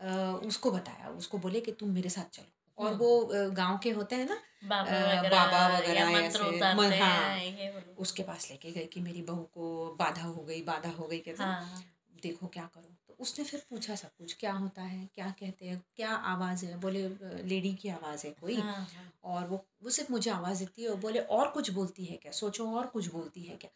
अ, 0.00 0.08
उसको 0.46 0.70
बताया 0.70 1.08
उसको 1.12 1.38
बोले 1.38 1.60
कि 1.60 1.72
तुम 1.72 1.90
मेरे 1.90 2.08
साथ 2.08 2.28
चलो। 2.32 2.52
और 2.78 2.88
हम्म। 2.88 2.98
वो 2.98 3.20
अ, 3.20 3.48
गाँव 3.54 3.78
के 3.78 3.90
होते 3.90 4.16
हैं 4.16 4.26
ना 4.26 4.34
बाबा 4.64 4.90
अ, 4.90 5.20
वगैरह 5.20 5.36
या 5.36 5.68
वगैरह 5.70 6.10
मंत्र 6.12 6.40
ऐसे, 6.40 6.56
उतारते 6.56 6.96
हाँ। 6.96 7.28
हैं 7.30 7.58
ये 7.58 7.70
बोलो। 7.72 7.94
उसके 7.98 8.22
पास 8.22 8.50
लेके 8.50 8.70
गए 8.72 8.84
कि 8.86 9.00
मेरी 9.00 9.22
बहू 9.22 9.42
को 9.54 9.94
बाधा 9.98 10.22
हो 10.24 10.42
गई 10.44 10.62
बाधा 10.62 10.90
हो 10.90 11.06
गई 11.06 11.18
कहते 11.18 11.42
हैं, 11.42 11.50
हाँ। 11.50 11.82
देखो 12.22 12.46
क्या 12.46 12.64
करो। 12.74 12.94
तो 13.08 13.16
उसने 13.20 13.44
फिर 13.44 13.62
पूछा 13.70 13.94
सब 13.94 14.10
कुछ 14.18 14.36
क्या 14.40 14.52
होता 14.52 14.82
है 14.82 15.06
क्या 15.14 15.30
कहते 15.40 15.66
हैं 15.66 15.82
क्या 15.96 16.10
आवाज़ 16.32 16.64
है? 16.66 16.78
बोले 16.80 17.08
लेडी 17.44 17.72
की 17.74 17.88
आवाज़ 17.88 18.26
है 18.26 18.32
कोई। 18.40 18.56
हाँ 18.56 18.74
हाँ। 18.74 19.12
और 19.24 19.46
वो 19.48 19.64
वो 19.82 19.90
सिर्फ़ 19.90 20.12
मुझे 20.12 20.30
आवाज़ 20.30 20.58
देती 20.60 20.82
है 20.82 20.88
और 20.88 20.96
बोले 20.98 21.20
और 21.30 21.50
कुछ 21.50 21.70
बोलती 21.70 22.04
है 22.04 22.16
क्या? 22.16 22.32
सोचो 22.32 22.70
और 22.76 22.86
कुछ 22.86 23.06
बोलती 23.12 23.42
है 23.42 23.56
क्या? 23.56 23.70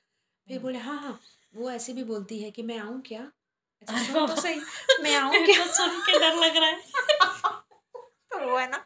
फिर 0.47 0.57
हम्म। 0.57 0.63
बोले 0.63 0.79
हाँ 0.81 0.99
हाँ। 0.99 1.19
वो 1.55 1.71
ऐसे 1.71 1.93
भी 1.93 2.05
बोलती 2.05 2.39
है 2.39 2.51
कि 2.51 2.63
मैं 2.63 2.79
आऊँ 2.79 3.01
क्या? 3.07 3.21
अच्छा 3.83 4.03
सुन 4.05 4.27
तो। 4.27 4.41
सही 4.41 4.61
मैं 5.03 5.15
आऊँ 5.17 5.45
क्या? 5.47 5.67
सुन 5.67 5.99
के 6.01 6.19
डर 6.19 6.35
लग 6.37 6.57
रहा 6.57 6.69
है। 6.69 6.81
तो 8.33 8.51
वो 8.51 8.57
है 8.59 8.69
ना 8.71 8.85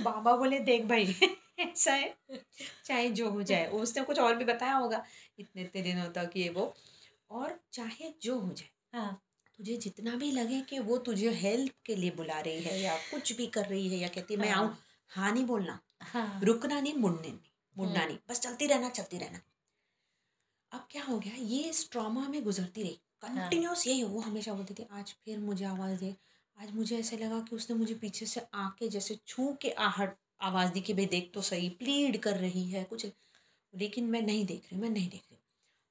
बाबा 0.00 0.36
बोले 0.36 0.58
देख 0.60 0.84
भाई 0.84 1.14
ऐसा 1.60 1.92
है 1.92 2.14
चाहे 2.84 3.08
जो 3.10 3.30
हो 3.30 3.42
जाए। 3.42 3.66
उसने 3.66 4.02
कुछ 4.02 4.18
और 4.18 4.34
भी 4.34 4.44
बताया 4.44 4.74
होगा 4.74 5.04
इतने 5.38 5.62
इतने 5.62 5.82
दिनों 5.82 6.08
तक 6.12 6.30
ये 6.36 6.48
वो। 6.48 6.74
और 7.30 7.58
चाहे 7.72 8.12
जो 8.22 8.38
हो 8.38 8.52
जाए 8.52 8.98
हाँ। 9.00 9.20
तुझे 9.58 9.76
जितना 9.76 10.14
भी 10.16 10.30
लगे 10.32 10.60
कि 10.60 10.78
वो 10.78 10.98
तुझे 10.98 11.30
हेल्प 11.34 11.72
के 11.86 11.96
लिए 11.96 12.10
बुला 12.10 12.40
रही 12.40 12.60
है 12.62 12.80
या 12.80 12.96
कुछ 13.10 13.32
भी 13.32 13.46
कर 13.46 13.66
रही 13.66 13.88
है 13.88 13.98
या 13.98 14.08
कहती 14.08 14.34
है 14.34 14.40
मैं 14.40 14.50
आऊँ 14.50 14.76
हाँ 15.10 15.32
नहीं 15.32 15.44
बोलना 15.44 15.78
हाँ। 16.02 16.40
रुकना 16.42 16.80
नहीं 16.80 16.94
मुड़ने 16.94 17.28
नहीं 17.28 17.38
मुड़ना 17.76 18.00
हम्म। 18.00 18.08
नहीं 18.08 18.18
बस 18.28 18.40
चलती 18.40 18.66
रहना 18.66 18.88
चलती 18.88 19.18
रहना। 19.18 19.40
अब 20.72 20.86
क्या 20.90 21.02
हो 21.04 21.18
गया? 21.18 21.34
ये 21.36 21.62
इस 21.62 21.90
ट्रामा 21.90 22.26
में 22.28 22.42
गुजरती 22.44 22.82
रही। 22.82 22.98
हाँ। 23.22 23.32
कंटिन्यूस 23.34 23.86
यही 23.86 24.02
वो 24.04 24.20
हमेशा 24.20 24.52
बोलती 24.54 24.74
थी 24.74 24.86
आज 24.90 25.14
फिर 25.24 25.38
मुझे 25.38 25.64
आवाज़ 25.64 26.00
दे। 26.00 26.14
आज 26.56 26.70
मुझे 26.70 26.98
ऐसे 26.98 27.16
लगा 27.16 27.40
कि 27.40 27.56
उसने 27.56 27.76
मुझे 27.76 27.94
पीछे 27.94 28.26
से 28.26 28.40
आके 28.54 28.88
जैसे 28.88 29.18
छू 29.26 29.52
के 29.62 29.70
आहट 29.82 30.16
आवाज़ 30.40 30.72
दी 30.72 30.80
कि 30.80 30.94
भाई 30.94 31.06
देख 31.06 31.30
तो 31.34 31.42
सही 31.42 31.68
प्लीड 31.70 32.18
कर 32.18 32.36
रही 32.36 32.68
है 32.70 32.84
कुछ। 32.84 33.06
लेकिन 33.74 34.04
मैं 34.06 34.22
नहीं 34.22 34.46
देख 34.46 34.68
रही 34.72 34.80
मैं 34.82 34.90
नहीं 34.90 35.10
देख 35.10 35.22
रही। 35.32 35.37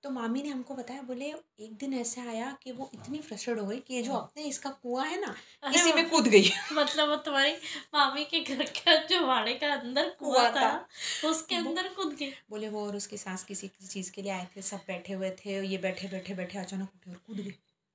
तो 0.04 0.10
मामी 0.10 0.42
ने 0.42 0.50
हमको 0.50 0.75
बताया 0.75 1.01
बोले 1.01 1.25
एक 1.60 1.74
दिन 1.80 1.94
ऐसे 1.94 2.22
आया 2.22 2.51
कि 2.63 2.72
वो 2.72 2.89
इतनी 2.94 3.20
फ्रस्ट्रेट 3.20 3.60
हो 3.60 3.66
गई 3.66 3.77
कि 3.80 3.94
ये 3.94 4.01
जो 4.01 4.13
अपने 4.13 4.44
इसका 4.44 4.70
कुआँ 4.84 5.06
है 5.06 5.20
ना 5.22 5.34
अरे 5.63 5.75
इसी 5.75 5.94
में 5.94 6.10
कूद 6.10 6.27
गई। 6.27 6.50
मतलब 6.74 7.10
वो 7.10 7.16
तुम्हारी 7.25 7.54
मामी 7.94 8.24
के 8.25 8.39
घर 8.39 8.63
का 8.77 8.96
जो 9.06 9.25
वाड़े 9.27 9.54
का 9.54 9.74
अंदर 9.74 10.10
कुआ 10.20 10.50
कुआँ 10.50 10.51
था 10.54 11.30
उसके 11.30 11.56
अंदर 11.56 11.88
कूद 11.94 12.13
गई। 12.13 12.32
बोले 12.50 12.70
वो 12.70 12.86
और 12.88 12.96
उसकी 12.96 13.18
सास 13.18 13.44
किसी 13.44 13.68
चीज़ 13.89 14.12
के 14.12 14.22
लिए 14.22 14.32
आए 14.32 14.48
थे 14.56 14.62
सब 14.62 14.84
बैठे 14.88 15.13
हुए 15.13 15.32
थे 15.39 15.60
ये 15.68 15.77
बैठे 15.77 16.08
बैठे 16.08 16.34
बैठे 16.34 16.60
अचानक 16.60 16.89
उठे 16.96 17.12
और 17.12 17.18
कूद 17.27 17.38
गए 17.38 17.54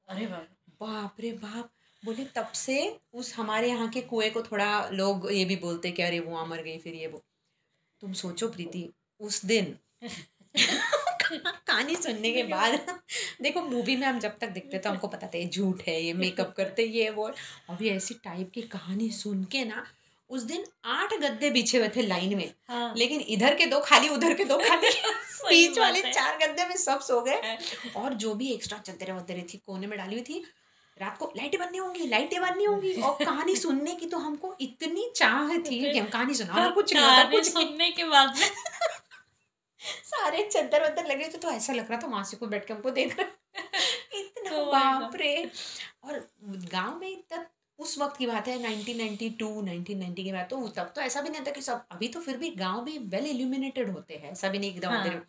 अरे 0.08 0.26
बाबा 0.26 0.86
बाप 0.86 1.20
रे 1.20 1.32
बाप। 1.32 1.70
बोले 2.02 2.24
तब 2.36 2.52
से 2.56 2.76
उस 3.14 3.34
हमारे 3.36 3.68
यहाँ 3.68 3.88
के 3.88 4.00
कुएँ 4.02 4.30
को 4.30 4.42
थोड़ा 4.42 4.70
लोग 4.92 5.28
ये 5.32 5.44
भी 5.44 5.56
बोलते 5.56 5.90
कि 5.90 6.02
अरे 6.02 6.18
वो 6.20 6.44
मर 6.46 6.62
गई 6.62 6.78
फिर 6.78 6.94
ये 6.94 7.06
वो। 7.06 7.22
तुम 8.02 8.12
सोचो 8.12 8.48
प्रीति 8.48 8.88
उस 9.20 9.44
दिन 9.44 9.76
कहानी 11.66 11.96
सुनने 11.96 12.32
के 12.32 12.42
बाद। 12.52 12.78
देखो 13.42 13.60
मूवी 13.62 13.96
में 13.96 14.06
हम 14.06 14.18
जब 14.18 14.38
तक 14.38 14.48
देखते 14.48 14.78
तो 14.78 14.90
हमको 14.90 15.08
पता 15.08 15.26
था 15.26 15.38
ये 15.38 15.46
झूठ 15.48 15.82
है 15.88 16.00
ये 16.02 16.12
मेकअप 16.12 16.54
करते 16.56 16.82
ये 16.84 17.08
वो। 17.10 17.30
अभी 17.70 17.88
ऐसी 17.88 18.14
टाइप 18.24 18.50
की 18.54 18.62
कहानी 18.76 19.10
सुन 19.10 19.44
के 19.52 19.64
ना 19.64 19.84
उस 20.30 20.42
दिन 20.42 20.64
आठ 20.84 21.12
गद्दे 21.20 21.50
बिछे 21.50 21.78
हुए 21.78 21.88
थे 21.96 22.02
लाइन 22.02 22.36
में। 22.36 22.50
हाँ। 22.68 22.92
लेकिन 22.96 23.20
इधर 23.20 23.54
के 23.54 23.66
दो 23.66 23.80
खाली 23.80 24.08
उधर 24.08 24.34
के 24.34 24.44
दो 24.44 24.56
खाली। 24.58 24.90
बीच 25.48 25.78
वाले 25.78 26.00
चार 26.02 26.36
गद्दे 26.38 26.66
में 26.68 26.76
सब 26.76 27.00
सो 27.00 27.20
गए। 27.20 27.56
और 27.96 28.14
जो 28.14 28.34
भी 28.34 28.52
एक्स्ट्रा 28.52 28.78
चद्दरें 28.78 29.12
वद्दरें 29.12 29.44
थी 29.46 29.58
कोने 29.66 29.86
में 29.86 29.98
डाली 29.98 30.14
हुई 30.14 30.22
थी 30.28 30.44
रात 30.96 31.16
को 31.18 31.32
लाइटें 31.36 31.58
बननी 31.60 31.78
होंगी 31.78 32.06
लाइटें 32.08 32.40
बननी 32.42 32.64
होंगी। 32.64 32.92
और 33.02 33.24
कहानी 33.24 33.56
सुनने 33.56 33.94
की 33.94 34.06
तो 34.06 34.18
हमको 34.18 34.54
इतनी 34.60 35.10
चाह 35.16 35.56
थी 35.58 35.80
कि 35.92 35.98
हम 35.98 36.06
कहानी 36.06 36.34
सुना 36.34 36.68
कुछ 36.74 36.94
नहीं 36.94 37.04
होता 37.04 37.24
कुछ 37.30 37.48
सुनने 37.50 37.90
के 37.90 38.04
बाद 38.04 38.36
में 38.38 38.48
सारे 39.82 40.48
चद्दर 40.52 40.84
वद्दर 40.84 41.06
लगे 41.06 41.28
थे 41.28 41.38
तो 41.38 41.50
ऐसा 41.50 41.72
लग 41.72 41.90
रहा 41.90 42.00
था 42.00 42.06
मासी 42.06 42.36
को 42.36 42.46
बैठ 42.46 42.66
के 42.66 42.74
हमको 42.74 42.90
देख 42.90 43.18
रहा 43.20 43.28
इतना 44.18 44.50
Oh 44.50 44.72
बाप 44.72 45.16
रे। 45.16 45.50
और 46.04 46.28
गाँव 46.72 46.98
में 46.98 47.22
तब 47.30 47.46
उस 47.78 47.98
वक्त 47.98 48.16
की 48.16 48.26
बात 48.26 48.48
है 48.48 48.58
1992 48.58 49.46
1990 49.62 50.24
की 50.24 50.32
बात 50.32 50.50
तो 50.50 50.68
तब 50.68 50.92
तो 50.96 51.00
ऐसा 51.00 51.20
भी 51.20 51.28
नहीं 51.28 51.42
था 51.46 51.50
कि 51.50 51.62
सब 51.62 51.84
अभी 51.90 52.08
तो 52.08 52.20
फिर 52.20 52.36
भी 52.36 52.50
गाँव 52.50 52.84
भी 52.84 52.98
वेल 52.98 53.26
इल्यूमिनेटेड 53.26 53.90
होते 53.90 54.14
हैं 54.14 54.32
ऐसा 54.32 54.48
भी 54.48 54.58
नहीं 54.58 54.70
एकदम 54.70 54.88
हाँ। 54.88 55.24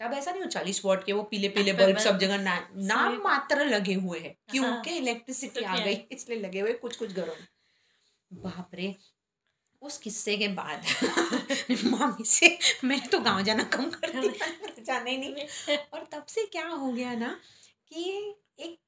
तब 0.00 0.12
ऐसा 0.14 0.30
नहीं 0.30 0.42
हो 0.42 0.48
चालीस 0.48 0.84
वॉट 0.84 1.04
के 1.04 1.12
वो 1.12 1.22
पीले 1.22 1.48
पीले 1.48 1.72
बल्ब- 1.72 1.98
सब 2.00 2.18
जगह 2.18 2.38
ना, 2.38 2.68
नाम 2.76 3.20
मात्र 3.24 3.64
लगे 3.64 3.94
हुए 3.94 4.18
हैं 4.18 4.34
क्योंकि 4.50 4.90
हाँ। 4.90 4.98
इलेक्ट्रिसिटी 4.98 5.60
तो 5.60 5.66
आ 5.66 5.76
गई 5.78 5.94
इसलिए 6.12 6.38
लगे 6.40 6.60
हुए 6.60 6.72
कुछ 6.72 6.96
कुछ 6.96 7.12
घरों 7.12 7.34
में 7.34 7.46
बाप 8.32 8.70
रे। 8.74 8.94
उस 9.86 9.98
किस्से 9.98 10.36
के 10.36 10.48
बाद 10.48 10.82
मामी 11.84 12.24
से 12.24 12.58
मैंने 12.84 13.06
तो 13.06 13.20
गाँव 13.20 13.42
जाना 13.42 13.62
कम 13.62 13.90
कर 13.90 14.20
दिया 14.20 14.46
जाना 14.86 15.10
ही 15.10 15.18
नहीं। 15.18 15.46
और 15.76 16.08
तब 16.12 16.26
से 16.26 16.46
क्या 16.46 16.66
हो 16.66 16.92
गया 16.92 17.14
ना 17.14 17.40
कि 17.88 18.34
एक 18.58 18.78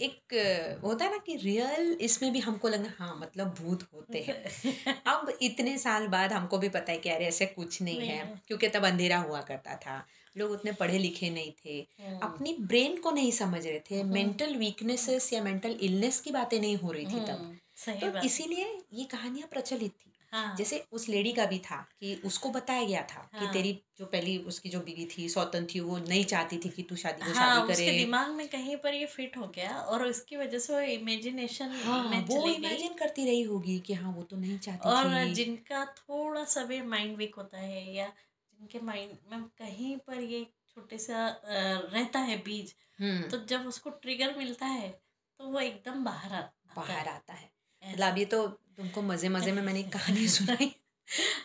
एक 0.00 0.80
होता 0.84 1.04
है 1.04 1.10
ना 1.10 1.18
कि 1.18 1.36
रियल 1.36 1.98
इसमें 2.00 2.32
भी 2.32 2.38
हमको 2.38 2.68
लगना 2.68 2.94
हाँ 2.98 3.18
मतलब 3.22 3.54
भूत 3.54 3.88
होते 3.94 4.18
हैं। 4.18 4.94
अब 5.06 5.38
इतने 5.42 5.78
साल 5.78 6.08
बाद 6.08 6.32
हमको 6.32 6.58
भी 6.58 6.68
पता 6.68 6.92
है 6.92 6.98
कि 6.98 7.08
अरे 7.08 7.26
ऐसे 7.26 7.46
कुछ 7.46 7.82
नहीं 7.82 7.98
नहीं 7.98 8.08
है। 8.08 8.42
क्योंकि 8.48 8.68
तब 8.68 8.84
अंधेरा 8.84 9.18
हुआ 9.18 9.40
करता 9.40 9.76
था। 9.76 10.06
लोग 10.36 10.50
उतने 10.50 10.72
पढ़े 10.72 10.98
लिखे 10.98 11.30
नहीं 11.30 11.52
थे। 11.52 11.88
हम्म, 12.00 12.18
अपनी 12.18 12.56
ब्रेन 12.60 12.96
को 12.96 13.10
नहीं 13.10 13.30
समझ 13.30 13.66
रहे 13.66 13.80
थे। 13.80 14.02
मेंटल 14.02 14.56
वीकनेसेस 14.56 15.32
या 15.32 15.42
मेंटल 15.42 15.78
इलनेस 15.80 16.20
की 16.20 16.30
बातें 16.30 16.60
नहीं 16.60 16.76
हो 16.76 16.92
रही 16.92 17.06
थी 17.06 17.20
तब। 17.20 17.56
हम्म, 17.88 18.10
तो 18.12 18.26
इसीलिए 18.26 18.82
ये 18.92 19.04
कहानियाँ 19.04 19.48
प्रचलित 19.48 19.90
थी। 19.90 20.13
हाँ। 20.34 20.54
जैसे 20.56 20.78
उस 20.92 21.08
लेडी 21.08 21.32
का 21.32 21.44
भी 21.46 21.58
था 21.60 21.76
कि 22.00 22.14
उसको 22.24 22.50
बताया 22.50 22.84
गया 22.84 23.02
था 23.02 23.20
हाँ. 23.32 23.40
कि। 23.40 23.52
तेरी 23.52 23.72
जो 23.98 24.06
पहली 24.06 24.36
उसकी 24.44 24.68
जो 24.68 24.80
बीवी 24.80 25.04
थी 25.08 25.28
सौतन 25.28 25.66
थी 25.74 25.80
वो 25.80 25.98
नहीं 25.98 26.24
चाहती 26.24 26.58
थी 26.58 26.68
कि 26.68 26.82
तू 26.82 26.96
शादी 26.96 27.20
को 27.22 27.32
हाँ 27.32 27.54
शादी 27.54 27.60
करे। 27.62 27.72
उसके 27.74 27.98
दिमाग 27.98 28.30
में 28.30 28.46
कहीं 28.48 28.76
पर 28.76 28.94
ये 28.94 29.06
फिट 29.06 29.36
हो 29.36 29.46
गया 29.48 29.78
और 29.78 30.06
उसकी 30.06 30.36
वजह 30.36 30.58
से 30.58 30.72
वो 30.74 30.80
इमेजिनेशन 30.80 31.70
हाँ 31.84 32.02
में 32.10 32.24
वो 32.24 32.46
इमेजिन 32.48 32.94
करती 32.94 33.24
रही 33.24 33.42
होगी 33.42 33.78
कि 33.80 33.94
हाँ 33.94 34.12
वो 34.12 34.22
तो 34.22 34.36
नहीं 34.36 34.58
चाहती 34.58 34.88
और 34.88 35.24
थी। 35.26 35.32
जिनका 35.34 35.84
थोड़ा 35.98 36.44
सा 36.44 36.64
भी 36.64 36.80
माइंड 36.82 37.16
वीक 37.16 37.34
होता 37.34 37.58
है 37.58 37.94
या 37.94 38.06
जिनके 38.06 38.80
माइंड 38.80 39.16
में 39.32 39.42
कहीं 39.58 39.96
पर 39.98 40.20
ये 40.20 40.44
छोटे 40.68 40.98
सा 40.98 41.26
रहता 41.46 42.18
है 42.18 42.36
बीज 42.38 42.74
हम्म। 43.00 43.28
तो 43.30 43.44
जब 43.46 43.66
उसको 43.66 43.90
ट्रिगर 43.90 44.36
मिलता 44.38 44.66
है 44.66 44.88
तो 45.40 45.44
वो 45.44 45.60
एकदम 45.60 46.04
बाहर 46.04 46.32
आता 46.32 46.74
बाहर 46.76 47.08
आता 47.08 47.32
है। 47.32 47.52
मतलब 47.84 48.18
ये 48.18 48.24
तो 48.24 48.46
तुमको 48.76 49.02
मज़े 49.02 49.28
मज़े 49.28 49.52
में 49.52 49.62
मैंने 49.62 49.82
कहानी 49.82 50.28
सुनाई। 50.38 50.66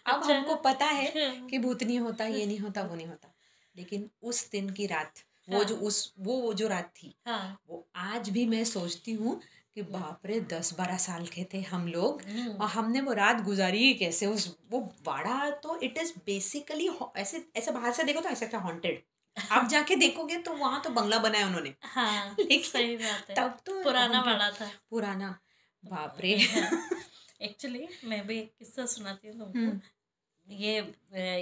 अब 0.08 0.22
अच्छा। 0.22 0.36
हमको 0.36 0.56
पता 0.56 0.86
है 0.86 1.12
कि 1.50 1.60
भूत 1.60 1.84
नहीं 1.84 2.00
होता 2.00 2.26
ये 2.26 2.46
नहीं 2.46 2.60
होता 2.60 2.82
वो 2.84 2.96
नहीं 2.96 3.08
होता। 3.08 3.34
लेकिन 3.76 4.10
उस 4.24 4.50
दिन 4.52 4.70
की 4.70 4.86
रात 4.88 5.20
वो 5.48 5.64
जो 5.64 5.76
हाँ। 5.76 5.84
उस 5.84 6.14
वो 6.20 6.34
वो 6.42 6.54
जो 6.54 6.68
रात 6.68 6.92
थी 6.96 7.14
हाँ। 7.28 7.60
वो 7.70 7.88
आज 7.96 8.30
भी 8.30 8.46
मैं 8.48 8.64
सोचती 8.66 9.14
हूँ 9.14 9.40
कि 9.76 9.82
बाप 9.84 10.26
रे 10.26 10.40
दस 10.42 10.74
बारह 10.74 10.98
साल 10.98 11.26
के 11.28 11.44
थे 11.54 11.62
हम 11.62 11.88
लोग 11.88 12.22
हम्म, 12.22 12.52
और 12.54 12.68
हमने 12.70 13.02
वो 13.02 13.14
रात 13.14 13.42
गुजारी 13.42 13.94
कैसे? 13.94 14.26
उस 14.26 14.48
वो 14.72 14.80
बाड़ा 15.06 15.50
तो 15.50 15.80
इट 15.82 15.98
इज़ 15.98 16.14
बेसिकली 16.26 16.90
ऐसे 17.18 17.46
ऐसे 17.56 17.72
बाहर 17.72 17.92
से 17.94 18.04
देखो 18.04 18.22
तो 18.22 18.30
ऐसा 18.30 18.48
था 18.54 18.58
हॉन्टेड 18.58 19.02
अब 19.38 19.68
जाके 19.68 19.96
देखोगे 19.96 20.38
तो 20.38 20.54
वहाँ 20.54 20.82
तो 20.82 20.90
बंगला 20.90 21.18
बनाया 21.20 21.48
उन्होंने। 21.48 21.74
हाँ 21.84 22.36
लेकिन 22.40 22.62
सही 22.64 22.96
बात 22.98 23.30
है। 23.30 23.36
तब 23.36 23.58
तो 23.66 23.84
पुराना 23.84 24.22
वाला 24.22 24.50
था। 24.52 24.70
पुराना। 24.90 25.38
बाप 25.86 26.18
रे। 26.20 26.34
एक्चुअली 27.42 27.88
मैं 28.04 28.28
भी 28.28 28.40
एक 28.40 28.56
किस्सा 28.60 28.86
सुनाती 28.86 29.28
हूँ 29.28 29.36
हम्म। 29.36 29.70
तुमको 29.70 30.54
ये 30.54 30.82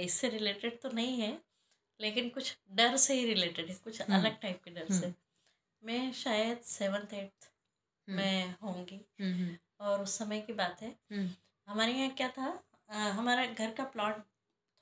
इससे 0.00 0.28
रिलेटेड 0.28 0.80
तो 0.80 0.88
नहीं 0.88 1.20
है 1.20 1.42
लेकिन 2.00 2.28
कुछ 2.28 2.58
डर 2.70 2.96
से 2.96 3.14
ही 3.14 3.24
रिलेटेड 3.24 3.68
है। 3.68 3.74
कुछ 3.74 4.02
हम्म। 4.02 4.20
अलग 4.20 4.40
टाइप 4.40 4.62
के 4.62 4.70
डर 4.70 4.86
से। 4.88 5.06
हम्म। 5.06 5.14
मैं 5.84 6.12
शायद 6.12 6.60
सेवन्थ 6.60 7.14
एट्थ 7.14 7.50
हम्म, 8.08 8.16
में 8.16 8.54
होंगी। 8.62 9.06
हम्म, 9.20 9.34
हम्म, 9.34 9.56
और 9.80 10.02
उस 10.02 10.18
समय 10.18 10.40
की 10.40 10.52
बात 10.52 10.82
है। 10.82 10.90
हम्म, 11.12 11.30
हमारे 11.68 11.92
यहाँ 11.92 12.10
क्या 12.10 12.28
था? 12.28 12.62
अ, 12.88 12.94
हमारा 12.94 13.46
घर 13.46 13.70
का 13.74 13.84
प्लॉट 13.84 14.16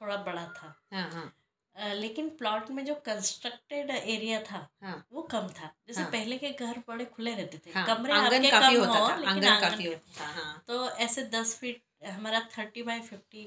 थोड़ा 0.01 0.17
बड़ा 0.17 0.47
था। 0.47 0.83
हाँ 0.93 1.11
हाँ। 1.11 1.46
लेकिन 1.77 2.29
प्लॉट 2.29 2.71
में 2.71 2.85
जो 2.85 2.95
कंस्ट्रक्टेड 3.07 3.91
एरिया 3.91 4.41
था 4.43 4.59
हाँ। 4.83 5.07
वो 5.13 5.23
कम 5.23 5.49
था। 5.49 5.71
जैसे 5.89 6.01
हाँ। 6.01 6.11
पहले 6.11 6.39
के 6.39 6.51
घर 6.51 6.79
बड़े 6.89 7.05
खुले 7.05 7.35
रहते 7.35 7.59
थे। 7.67 7.71
हाँ 7.71 7.87
कमरे 7.87 8.13
आँगन 8.13 8.37
आपके 8.37 8.51
काफ़ी 8.51 8.77
कम 8.77 8.85
होता 8.85 8.99
हो 8.99 9.09
था 9.09 9.17
लेकिन 9.17 9.45
आँगन 9.49 9.61
काफ़ी 9.61 9.87
होता 9.87 10.21
था 10.21 10.27
हाँ। 10.33 10.63
तो 10.67 10.89
ऐसे 10.91 11.23
दस 11.35 11.55
फीट 11.59 11.83
हमारा 12.07 12.41
थर्टी 12.59 12.83
बाई 12.83 13.01
फिफ्टी 13.01 13.45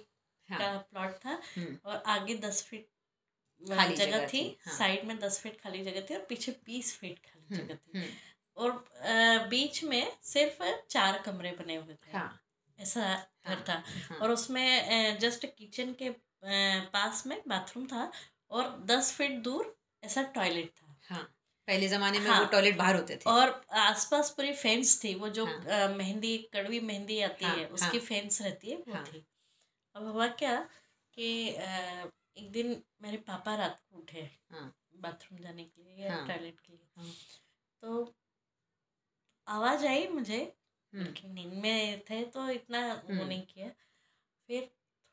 का 0.50 0.78
प्लॉट 0.92 1.16
था 1.26 1.40
हम्म, 1.56 1.78
और 1.86 2.04
आगे 2.08 2.36
दस 2.36 2.62
फीट 2.64 2.88
खाली 3.62 3.96
जगह 3.96 4.12
जगह 4.12 4.28
थी। 4.28 4.44
थी, 4.44 4.58
हाँ। 4.66 4.78
साइड 4.78 5.04
में 5.06 5.18
दस 5.20 5.40
फीट 5.40 5.60
खाली 5.62 5.84
जगह 5.84 6.02
थी 6.10 6.16
और 6.16 6.26
पीछे 6.30 6.52
बीस 6.66 6.96
फीट 6.98 7.20
खाली 7.20 7.56
हम्म, 7.56 7.68
जगह 7.68 7.76
थी। 7.76 7.98
हम्म, 8.00 8.10
और 8.58 9.48
बीच 9.50 9.84
में 9.84 10.18
सिर्फ़ 10.24 10.64
चार 10.90 11.18
कमरे 11.26 11.52
बने 11.52 11.76
हुए 11.76 11.94
थे। 11.96 12.18
हाँ। 12.18 12.40
ऐसा 12.80 13.02
घर 13.46 13.54
हाँ, 13.54 13.64
था। 13.70 13.74
हाँ, 14.10 14.18
और 14.18 14.32
उसमें 14.32 15.20
जस्ट 15.20 15.46
किचन 15.58 15.94
के 15.94 16.10
पास 16.44 17.26
में 17.28 17.42
बाथरूम 17.48 17.86
था 17.88 18.12
और 18.52 18.78
दस 18.86 19.12
फीट 19.14 19.42
दूर 19.44 19.76
ऐसा 20.04 20.24
टॉयलेट 20.36 20.72
था 20.74 20.96
हाँ 21.10 21.24
पहले 21.68 21.88
जमाने 21.88 22.20
में 22.20 22.30
हाँ। 22.30 22.40
वो 22.40 22.46
टॉयलेट 22.46 22.78
बाहर 22.78 22.96
होते 22.96 23.16
थे 23.16 23.30
और 23.30 23.50
आसपास 23.80 24.30
पूरी 24.30 24.54
फेंस 24.54 25.04
थी 25.04 25.14
वो 25.16 25.30
जो 25.30 25.46
हाँ। 25.46 25.88
मेहंदी 25.88 26.38
कड़वी 26.54 26.80
मेहंदी 26.80 27.20
आती 27.22 27.46
हाँ, 27.46 27.56
है 27.56 27.66
उसकी 27.68 27.98
हाँ। 27.98 28.06
फेंस 28.06 28.42
रहती 28.42 28.72
है 28.72 28.78
वो 28.78 28.94
हाँ। 28.94 29.04
थी 29.06 29.26
अब 29.96 30.08
हुआ 30.08 30.28
क्या 30.40 30.56
कि 31.18 31.28
एक 32.38 32.52
दिन 32.52 32.82
मेरे 33.02 33.18
पापा 33.28 33.56
रात 33.56 33.80
को 33.82 33.98
उठे 33.98 34.30
हाँ। 34.52 34.74
बाथरूम 34.96 35.40
जाने 35.40 35.64
के 35.64 35.84
लिए 35.84 36.06
या 36.06 36.16
हाँ। 36.16 36.28
टॉयलेट 36.28 36.60
के 36.60 36.74
लिए 36.74 36.88
हाँ। 36.98 37.12
तो 37.84 38.14
आवाज़ 39.48 39.86
आई 39.88 40.08
मुझे 40.08 40.42
हम्म, 40.94 41.34
नींद 41.34 41.54
में 41.54 42.04
थे 42.10 42.24
तो 42.26 42.50
इतना 42.50 42.80
वो 42.88 43.14
हम्म। 43.14 43.28
नहीं 43.28 43.46
किया 43.46 43.70
फिर 44.50 44.70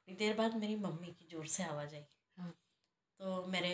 थोड़ी 0.08 0.16
देर 0.16 0.34
बाद 0.36 0.56
मेरी 0.56 0.75
मम्मी 0.76 1.06
की 1.08 1.26
ज़ोर 1.30 1.46
से 1.46 1.62
आवाज़ 1.62 1.94
आई 1.94 2.04
हाँ। 2.38 2.50
तो 3.20 3.44
मेरे 3.46 3.72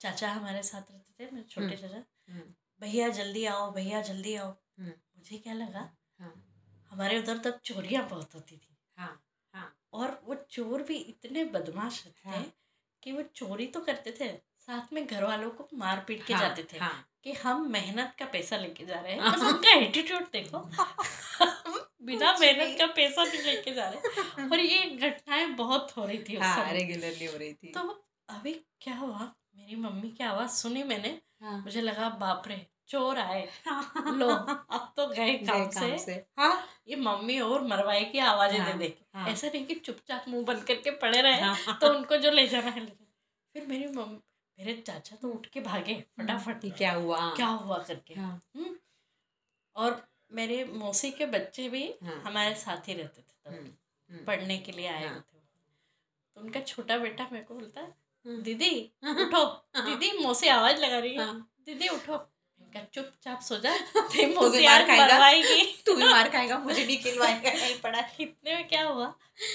चाचा 0.00 0.30
हमारे 0.32 0.62
साथ 0.62 0.90
रहते 0.90 1.12
थे 1.18 1.30
मेरे 1.30 1.46
छोटे 1.48 1.66
हम्म। 1.66 1.76
चाचा 1.78 2.02
हम्म, 2.28 2.42
भैया 2.80 3.08
जल्दी 3.10 3.44
आओ 3.46 3.70
भैया 3.72 4.00
जल्दी 4.02 4.34
आओ 4.34 4.48
हम्म। 4.78 4.92
मुझे 5.16 5.38
क्या 5.38 5.54
लगा 5.54 5.88
हाँ 6.20 6.32
हमारे 6.90 7.18
उधर 7.18 7.38
तब 7.38 7.58
चोरियाँ 7.64 8.08
बहुत 8.08 8.34
होती 8.34 8.56
थी 8.56 8.76
हाँ 8.98 9.12
हाँ 9.54 9.72
और 9.92 10.20
वो 10.24 10.34
चोर 10.50 10.82
भी 10.82 10.96
इतने 10.96 11.44
बदमाश 11.52 12.04
थे 12.06 12.30
हाँ। 12.30 12.44
कि 13.02 13.12
वो 13.12 13.22
चोरी 13.34 13.66
तो 13.66 13.80
करते 13.80 14.16
थे 14.20 14.32
साथ 14.66 14.92
में 14.92 15.06
घर 15.06 15.24
वालों 15.24 15.50
को 15.50 15.68
मार 15.74 16.04
पीट 16.08 16.26
के 16.26 16.34
हाँ, 16.34 16.42
जाते 16.42 16.66
थे 16.72 16.78
हाँ 16.78 17.06
कि 17.24 17.32
हम 17.34 17.70
मेहनत 17.72 18.14
का 18.18 18.26
पैसा 18.32 18.56
लेके 18.56 18.86
जा 18.86 19.00
रहे 19.00 19.12
हैं 19.12 19.20
हाँ। 19.22 19.32
मतलब 19.32 19.54
उनका 19.54 19.74
एटीट्यूड 19.78 20.30
देखो 20.32 20.58
बिना 22.02 22.32
मेहनत 22.40 22.78
का 22.78 22.86
पैसा 22.96 23.24
नहीं 23.24 23.42
लेके 23.42 23.72
जा 23.74 23.88
रहे 23.88 24.48
और 24.48 24.60
ये 24.60 24.84
घटनाएँ 24.90 25.46
बहुत 25.56 25.96
हो 25.96 26.04
रही 26.04 26.18
थी 26.28 26.36
हाँ 26.36 26.72
रेगुलरली 26.72 27.26
हो 27.26 27.36
रही 27.38 27.52
थी। 27.52 27.72
तो 27.72 27.80
अभी 28.28 28.52
क्या 28.80 28.94
हुआ? 28.94 29.32
मेरी 29.56 29.76
मम्मी 29.76 30.08
की 30.10 30.24
आवाज़ 30.24 30.50
सुनी 30.50 30.82
मैंने। 30.82 31.08
हाँ। 31.42 31.58
मुझे 31.64 31.80
लगा 31.80 32.08
बाप 32.20 32.42
रे 32.48 32.66
चोर 32.88 33.18
आए। 33.18 33.48
हाँ। 33.66 34.14
लो 34.16 34.28
अब 34.28 34.92
तो 34.96 35.06
गए 35.06 35.32
काम 35.38 35.64
काम 35.66 35.96
से। 35.96 35.98
से। 35.98 36.12
हाँ 36.38 36.52
ये 36.88 36.96
मम्मी 36.96 37.38
और 37.40 37.66
मरवाई 37.66 38.04
की 38.04 38.18
आवाज़ें 38.18 38.58
दे 38.58 38.70
हाँ, 38.70 38.78
दे 38.78 38.88
के 38.88 39.18
हाँ। 39.18 39.28
ऐसा 39.28 39.46
नहीं 39.48 39.64
कि 39.66 39.74
चुपचाप 39.74 40.24
मुँह 40.28 40.44
बंद 40.44 40.64
करके 40.64 40.90
पड़े 40.90 41.20
रहे 41.22 41.40
हाँ। 41.40 41.78
तो 41.80 41.88
उनको 41.94 42.16
जो 42.16 42.30
ले 42.30 42.46
जाना 42.46 42.70
है। 42.70 42.86
फिर 42.86 43.66
मेरी 43.66 43.86
मम्मी 43.86 44.18
मेरे 44.58 44.74
चाचा 44.86 45.16
तो 45.16 45.28
उठ 45.28 45.46
के 45.46 45.60
भागे 45.60 45.94
फटाफट। 46.18 46.64
क्या 46.78 46.92
हुआ? 46.92 47.18
क्या 47.36 47.46
हुआ 47.46 47.78
करके? 47.78 48.14
हाँ। 48.14 48.42
हम्म। 48.56 48.74
और 49.76 50.09
मेरे 50.32 50.64
मौसी 50.64 51.10
के 51.10 51.26
बच्चे 51.26 51.68
भी 51.68 51.82
हाँ। 52.04 52.22
हमारे 52.26 52.54
साथ 52.54 52.88
ही 52.88 52.94
रहते 52.94 53.20
थे 53.20 53.34
तब। 53.44 53.52
हम्म, 53.54 53.70
हम्म, 54.10 54.24
पढ़ने 54.24 54.58
के 54.58 54.72
लिए 54.72 54.86
आए 54.88 55.04
हाँ। 55.06 55.14
हुए 55.14 55.20
थे 55.20 55.38
तो 56.36 56.40
उनका 56.40 56.60
छोटा 56.60 56.98
बेटा 56.98 57.28
मेरे 57.32 57.44
को 57.44 57.54
बोलता 57.54 57.80
है। 57.80 57.94
दीदी 58.42 58.70
उठो। 59.04 59.44
दीदी 59.76 60.10
मौसी 60.18 60.48
आवाज़ 60.48 60.80
लगा 60.80 60.98
रही 60.98 61.14
है। 61.14 61.24
हाँ। 61.26 61.50
दीदी 61.66 61.88
उठो। 61.88 62.26
चुपचाप 62.94 63.40
सो 63.40 63.56
जा। 63.58 63.70
तू 63.94 64.26
मौसी 64.34 64.66
खाएगा? 64.66 65.04
मरवाएगी। 65.06 65.64
तू 65.86 65.94
भी 65.94 66.04
मार 66.04 66.28
खाएगा। 66.28 66.58
मुझे 66.58 66.84
भी 66.86 66.96
खिलवाएगा। 66.96 67.50
नहीं 67.52 67.78
पड़ा 67.80 68.08
इतने 68.20 68.54
में 68.54 68.68
क्या 68.68 68.84
हुआ 68.84 69.06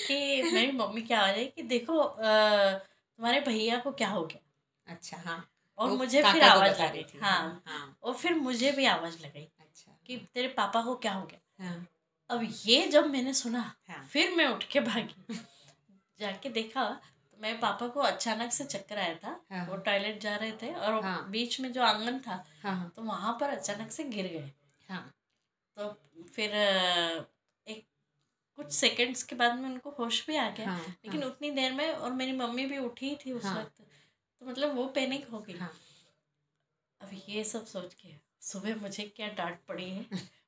कि 0.08 0.44
मेरी 0.54 0.72
मम्मी 0.72 1.02
क्या 1.02 1.20
आवाज़ 1.20 1.36
आई 1.36 1.46
कि 1.46 1.62
देखो 1.64 2.04
तुम्हारे 2.04 3.40
भैया 3.42 3.78
को 3.78 3.92
क्या 3.92 4.10
हो 4.10 4.26
गया? 4.26 4.40
अच्छा 4.88 5.18
हाँ। 5.18 5.52
और 5.78 5.90
मुझे 5.92 6.24
फिर 6.24 6.44
आवाज़ 6.44 6.74
बता 6.74 6.86
लगी। 6.86 6.94
रही 6.94 7.04
थी। 7.04 7.20
हाँ। 7.20 7.64
हाँ। 7.68 7.98
और 8.04 8.14
फिर 8.14 8.34
मुझे 8.36 8.72
भी 8.72 8.86
आवाज़ 8.86 9.18
लगाई। 9.20 9.48
अच्छा। 9.76 9.98
कि 10.08 10.18
तेरे 10.34 10.48
पापा 10.48 10.82
को 10.82 10.96
क्या 10.96 11.14
हो 11.14 11.26
गया? 11.26 11.68
हाँ। 11.68 11.88
अब 12.30 12.48
ये 12.66 12.88
जब 12.88 13.06
मैंने 13.06 13.34
सुना 13.34 13.76
हाँ। 13.90 14.04
फिर 14.04 14.36
मैं 14.36 14.48
उठ 14.48 14.64
के 14.64 14.80
भागी। 14.80 15.26
जाके 16.20 16.50
देखा 16.50 16.90
तो 17.32 17.38
मेरे 17.42 17.58
पापा 17.58 17.88
को 17.88 18.00
अचानक 18.00 18.52
से 18.52 18.64
चक्कर 18.64 18.98
आया 18.98 19.16
था। 19.16 19.40
हाँ। 19.52 19.66
वो 19.68 19.76
टॉयलेट 19.78 20.22
जा 20.22 20.36
रहे 20.36 20.52
थे 20.52 20.74
और 20.74 21.04
हाँ। 21.04 21.30
बीच 21.30 21.60
में 21.60 21.72
जो 21.74 21.82
आँगन 21.84 22.20
था 22.20 22.44
हाँ 22.64 22.76
हाँ। 22.76 22.90
तो 22.96 23.02
वहाँ 23.02 23.38
पर 23.42 23.50
अचानक 23.50 23.92
से 23.92 24.04
गिर 24.04 24.28
गए। 24.28 24.52
हाँ। 24.90 25.14
तो 25.78 25.90
फिर 26.36 26.56
एक 27.68 27.86
कुछ 28.56 28.72
सेकंड्स 28.74 29.24
के 29.24 29.36
बाद 29.36 29.60
में 29.60 29.70
उनको 29.70 29.90
होश 29.90 30.28
भी 30.28 30.36
आ 30.36 30.50
गया। 30.50 30.70
हाँ 30.70 30.86
लेकिन 30.88 31.22
हाँ. 31.24 31.30
उतनी 31.30 31.52
देर 31.52 31.74
में 31.74 31.92
और 31.94 32.14
मेरी 32.14 32.32
मम्मी 32.32 32.66
भी 32.66 32.78
उठी 32.78 33.16
थी 33.16 33.32
उस 33.32 33.46
हाँ। 33.46 33.60
वक्त। 33.60 33.82
तो 34.40 34.46
मतलब 34.46 34.76
वो 34.76 34.88
पैनिक 34.88 35.30
हो 35.30 35.40
गई। 35.40 35.58
हाँ। 35.58 35.74
अब 37.02 37.22
ये 37.30 37.44
सब 37.44 37.66
सोच 37.66 37.94
के 37.94 38.25
सुबह 38.46 38.76
मुझे 38.76 39.04
क्या 39.16 39.28
डांट 39.28 39.58
पड़ी 39.68 39.90
है? 39.90 40.06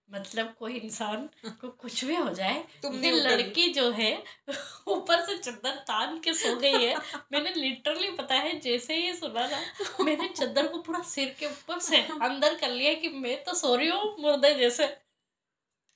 मतलब 0.09 0.53
कोई 0.59 0.73
इंसान 0.73 1.29
को 1.61 1.69
कुछ 1.69 2.03
भी 2.05 2.15
हो 2.15 2.29
जाए 2.33 2.63
तुमने। 2.81 3.11
लड़की 3.11 3.67
जो 3.73 3.89
है 3.91 4.11
ऊपर 4.87 5.25
से 5.25 5.37
चद्दर 5.37 5.75
तान 5.87 6.19
के 6.19 6.33
सो 6.33 6.55
गई 6.55 6.85
है। 6.85 6.95
मैंने 7.31 7.53
लिटरली 7.53 8.11
पता 8.11 8.35
है 8.35 8.59
जैसे 8.59 8.95
ही 8.95 9.13
सुना 9.13 9.47
ना 9.47 9.59
मैंने 10.03 10.27
चद्दर 10.27 10.67
को 10.67 10.77
पूरा 10.77 11.01
सिर 11.01 11.35
के 11.39 11.45
ऊपर 11.45 11.79
से 11.79 11.97
अंदर 12.21 12.55
कर 12.55 12.69
लिया 12.69 12.93
कि 12.93 13.09
मैं 13.09 13.43
तो 13.43 13.53
सो 13.53 13.75
रही 13.75 13.87
हूँ 13.87 14.15
मुर्दे 14.19 14.53
जैसे। 14.55 14.87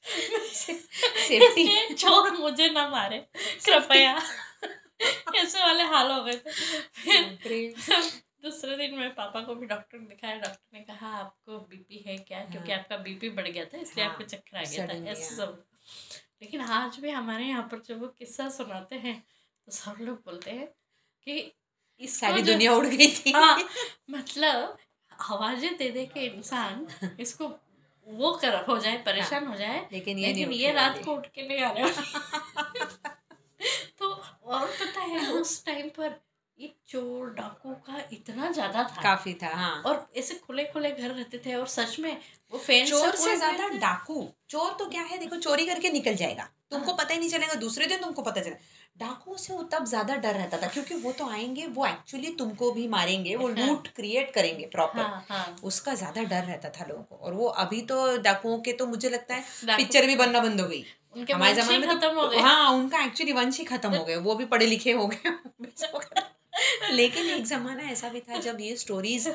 चोर 1.97 2.31
मुझे 2.31 2.69
ना 2.69 2.87
मारे। 2.89 3.17
कृपया। 3.65 4.21
ऐसे 5.35 5.59
वाले 5.59 5.83
हाल 5.83 6.11
हो 6.11 6.23
गए 6.23 6.37
थे। 6.37 7.35
फिर 7.43 7.73
दूसरे 8.43 8.75
दिन 8.77 8.95
मेरे 8.95 9.09
पापा 9.11 9.41
को 9.41 9.55
भी 9.55 9.67
डॉक्टर 9.67 9.99
ने 9.99 10.05
दिखाया 10.05 10.35
डॉक्टर 10.37 10.77
ने 10.77 10.83
कहा 10.83 11.07
आपको 11.15 11.59
बीपी 11.61 12.03
है 12.07 12.17
क्या 12.19 12.39
हाँ। 12.39 12.51
क्योंकि 12.51 12.71
हाँ। 12.71 12.79
आपका 12.79 12.97
बीपी 12.99 13.29
बढ़ 13.31 13.47
गया 13.47 13.65
था 13.65 13.77
इसलिए 13.77 14.05
हाँ, 14.05 14.13
आपको 14.13 14.23
चक्कर 14.25 14.57
आ 14.57 14.63
गया 14.63 14.87
था 14.87 14.93
ऐसे 15.11 15.35
हाँ। 15.35 15.35
सब 15.37 15.63
लेकिन 16.41 16.61
आज 16.61 16.97
भी 16.99 17.09
हमारे 17.09 17.45
यहाँ 17.45 17.67
पर 17.71 17.81
जब 17.87 17.99
वो 18.01 18.07
किस्सा 18.19 18.49
सुनाते 18.49 18.95
हैं 18.97 19.17
तो 19.67 19.71
सब 19.71 19.97
लोग 20.01 20.21
बोलते 20.25 20.51
हैं 20.51 20.67
कि 21.27 21.39
इसको 22.01 22.19
सारी 22.19 22.41
दुनिया 22.41 22.73
उड़ 22.73 22.85
गई 22.85 23.07
थी 23.15 23.31
हाँ 23.31 23.57
मतलब 24.09 24.77
आवाज़ें 25.11 25.77
दे 25.77 25.89
दे 25.89 26.05
के 26.05 26.25
इंसान 26.25 26.87
इसको 27.19 27.47
वो 28.07 28.31
कर 28.35 28.55
हो 28.65 28.77
जाए 28.77 28.97
परेशान 29.03 29.47
हो 29.47 29.55
जाए 29.55 29.87
लेकिन 29.91 30.17
ये 30.17 30.27
लेकिन 30.27 30.51
ये 30.53 30.71
रात 30.71 31.03
को 31.05 31.15
उठ 31.15 31.27
के 31.27 31.47
नहीं 31.47 31.61
आने 31.61 31.83
वाला 31.83 33.09
तो 33.99 34.09
और 34.09 34.67
पता 34.69 35.01
है 35.01 35.27
उस 35.31 35.63
टाइम 35.65 35.89
पर 35.89 36.19
ये 36.59 36.73
चोर 36.87 37.29
डाकू 37.33 37.69
का 37.85 38.01
इतना 38.13 38.51
ज़्यादा 38.51 38.83
था। 38.83 39.01
काफ़ी 39.03 39.33
था 39.33 39.47
हाँ। 39.55 39.81
और 39.85 40.05
ऐसे 40.17 40.33
खुले 40.47 40.63
खुले 40.63 40.91
घर 40.91 41.09
रहते 41.09 41.37
थे 41.45 41.53
और 41.55 41.67
सच 41.67 41.99
में 41.99 42.11
वो 42.51 42.59
फ़ैन 42.59 42.85
चोर 42.85 43.15
से 43.15 43.35
ज़्यादा 43.35 43.67
डाकू। 43.77 44.27
चोर 44.49 44.75
तो 44.79 44.85
क्या 44.85 45.01
है? 45.01 45.17
देखो 45.17 45.35
चोरी 45.37 45.65
करके 45.65 45.89
निकल 45.89 46.15
जाएगा। 46.15 46.47
तुमको 46.71 46.87
हाँ। 46.87 46.97
पता 46.97 47.13
ही 47.13 47.19
नहीं 47.19 47.29
चलेगा 47.29 47.53
दूसरे 47.53 47.85
दिन 47.85 47.99
तुमको 48.01 48.21
पता 48.21 48.41
चला 48.41 48.55
डाकू 48.97 49.35
से 49.37 49.53
वो 49.53 49.63
तब 49.63 49.85
ज़्यादा 49.85 50.15
डर 50.15 50.33
रहता 50.35 50.57
था 50.57 50.67
क्योंकि 50.67 50.95
वो 50.95 51.11
तो 51.11 51.27
आएँगे 51.29 51.65
वो 51.67 51.85
एक्चुअली 51.85 52.29
तुमको 52.35 52.71
भी 52.71 52.87
मारेंगे 52.87 53.35
वो 53.35 53.47
हाँ। 53.47 53.67
लूट 53.67 53.87
क्रिएट 53.95 54.31
करेंगे 54.33 54.65
प्रॉपर 54.65 55.01
हाँ 55.01 55.25
हाँ। 55.29 55.55
उसका 55.63 55.93
ज़्यादा 55.95 56.23
डर 56.23 56.43
रहता 56.43 56.69
था 56.69 56.85
लोगों 56.85 57.03
को। 57.03 57.15
और 57.15 57.33
वो 57.33 57.47
अभी 57.63 57.81
तो 57.81 58.17
डाकुओं 58.17 58.57
के 58.59 58.73
तो 58.73 58.85
मुझे 58.87 59.09
लगता 59.09 59.35
है 59.35 59.77
पिक्चर 59.77 60.05
भी 60.05 60.15
बनना 60.15 60.39
बंद 60.39 60.61
हो 60.61 60.67
गई। 60.67 60.85
हमारे 61.33 61.53
जमाने 61.53 61.77
में 61.77 61.87
तो- 61.89 61.97
खत्म 61.97 62.15
हो 62.19 62.27
गए। 62.27 62.37
हाँ 62.39 62.71
उनका 62.73 63.03
एक्चुअली 63.05 63.33
वंश 63.33 63.57
ही 63.59 63.63
खत्म 63.65 63.95
हो 63.95 64.03
गए 64.05 64.15
वो 64.17 64.35
भी 64.35 64.45
पढ़े 64.45 64.65
लिखे 64.65 64.91
हो 64.91 65.07
गए। 65.07 65.31
लेकिन 66.91 67.29
एक 67.29 67.45
जमाना 67.45 67.83
ऐसा 67.83 68.09
भी 68.09 68.19
था 68.19 68.39
जब 68.39 68.61
ये 68.61 68.75
स्टोरीज 68.77 69.27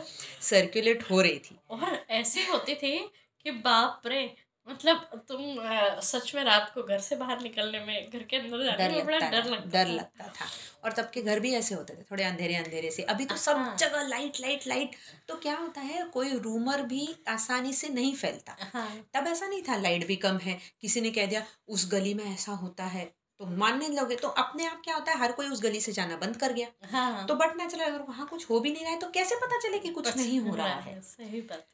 सर्कुलेट 0.42 1.10
हो 1.10 1.20
रही 1.20 1.38
थी। 1.38 1.58
और 1.70 2.04
ऐसे 2.10 2.46
होते 2.46 2.78
थे 2.82 2.98
कि 2.98 3.50
बाप 3.50 4.02
रे 4.06 4.24
मतलब 4.68 5.24
तुम 5.28 5.40
अ, 5.56 6.00
सच 6.00 6.34
में 6.34 6.42
रात 6.44 6.70
को 6.74 6.82
घर 6.82 6.98
से 6.98 7.16
बाहर 7.16 7.40
निकलने 7.40 7.80
में 7.80 8.10
घर 8.10 8.22
के 8.22 8.36
अंदर 8.36 8.64
जाने 8.64 8.88
में 8.88 9.04
बड़ा 9.06 9.18
डर 9.18 9.44
लगता 9.44 9.70
डर 9.70 9.90
लगता 9.90 10.26
था। 10.28 10.46
और 10.84 10.92
तब 10.92 11.10
के 11.14 11.22
घर 11.22 11.40
भी 11.40 11.52
ऐसे 11.54 11.74
होते 11.74 11.94
थे 11.94 12.02
थोड़े 12.02 12.24
अंधेरे 12.24 12.54
अंधेरे 12.54 12.90
से। 12.90 13.02
अभी 13.02 13.24
तो 13.24 13.36
सब 13.36 13.56
हाँ। 13.56 13.76
जगह 13.76 14.02
लाइट 14.08 14.40
लाइट 14.40 14.66
लाइट 14.66 14.96
तो 15.28 15.36
क्या 15.36 15.56
होता 15.56 15.80
है 15.80 16.02
कोई 16.04 16.32
रूमर 16.38 16.82
भी 16.82 17.08
आसानी 17.28 17.72
से 17.72 17.88
नहीं 17.88 18.14
फैलता। 18.14 18.56
हाँ। 18.74 18.88
तब 19.14 19.26
ऐसा 19.26 19.46
नहीं 19.46 19.62
था 19.62 19.76
लाइट 19.76 20.06
भी 20.06 20.16
कम 20.16 20.38
है। 20.38 20.58
किसी 20.80 21.00
ने 21.00 21.10
कह 21.10 21.26
दिया 21.26 21.44
उस 21.68 21.90
गली 21.92 22.14
में 22.14 22.24
ऐसा 22.24 22.52
होता 22.52 22.84
है। 22.84 23.10
तो 23.40 23.46
मानने 23.56 23.88
लोगे 23.88 24.16
तो 24.16 24.28
अपने 24.42 24.66
आप 24.66 24.80
क्या 24.84 24.94
होता 24.94 25.12
है 25.12 25.18
हर 25.18 25.32
कोई 25.32 25.48
उस 25.48 25.62
गली 25.62 25.80
से 25.80 25.92
जाना 25.92 26.16
बंद 26.16 26.36
कर 26.36 26.52
गया। 26.52 26.68
हाँ। 26.90 27.26
तो 27.26 27.34
बट 27.34 27.56
नेचुरल 27.56 27.84
अगर 27.84 28.02
वहाँ 28.02 28.26
कुछ 28.26 28.48
हो 28.50 28.60
भी 28.60 28.70
नहीं 28.72 28.84
रहा 28.84 28.92
है 28.92 28.98
तो 28.98 29.10
कैसे 29.10 29.34
पता 29.36 29.58
चले 29.58 29.78
कि 29.78 29.88
कुछ 29.90 30.16
नहीं 30.16 30.38
हो 30.40 30.54
रहा 30.54 30.74
है? 30.80 31.00
सही 31.00 31.40
बात। 31.40 31.66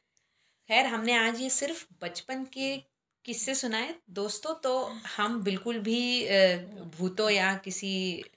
खैर 0.70 0.86
हमने 0.86 1.14
आज 1.16 1.40
ये 1.40 1.50
सिर्फ़ 1.50 1.84
बचपन 2.02 2.44
के 2.52 2.76
किस्से 3.24 3.54
सुनाए। 3.54 3.94
दोस्तों 4.10 4.54
तो 4.54 4.70
हम 5.16 5.40
बिल्कुल 5.42 5.78
भी 5.78 5.98
भूतों 6.98 7.28
या 7.30 7.54
किसी 7.54 7.92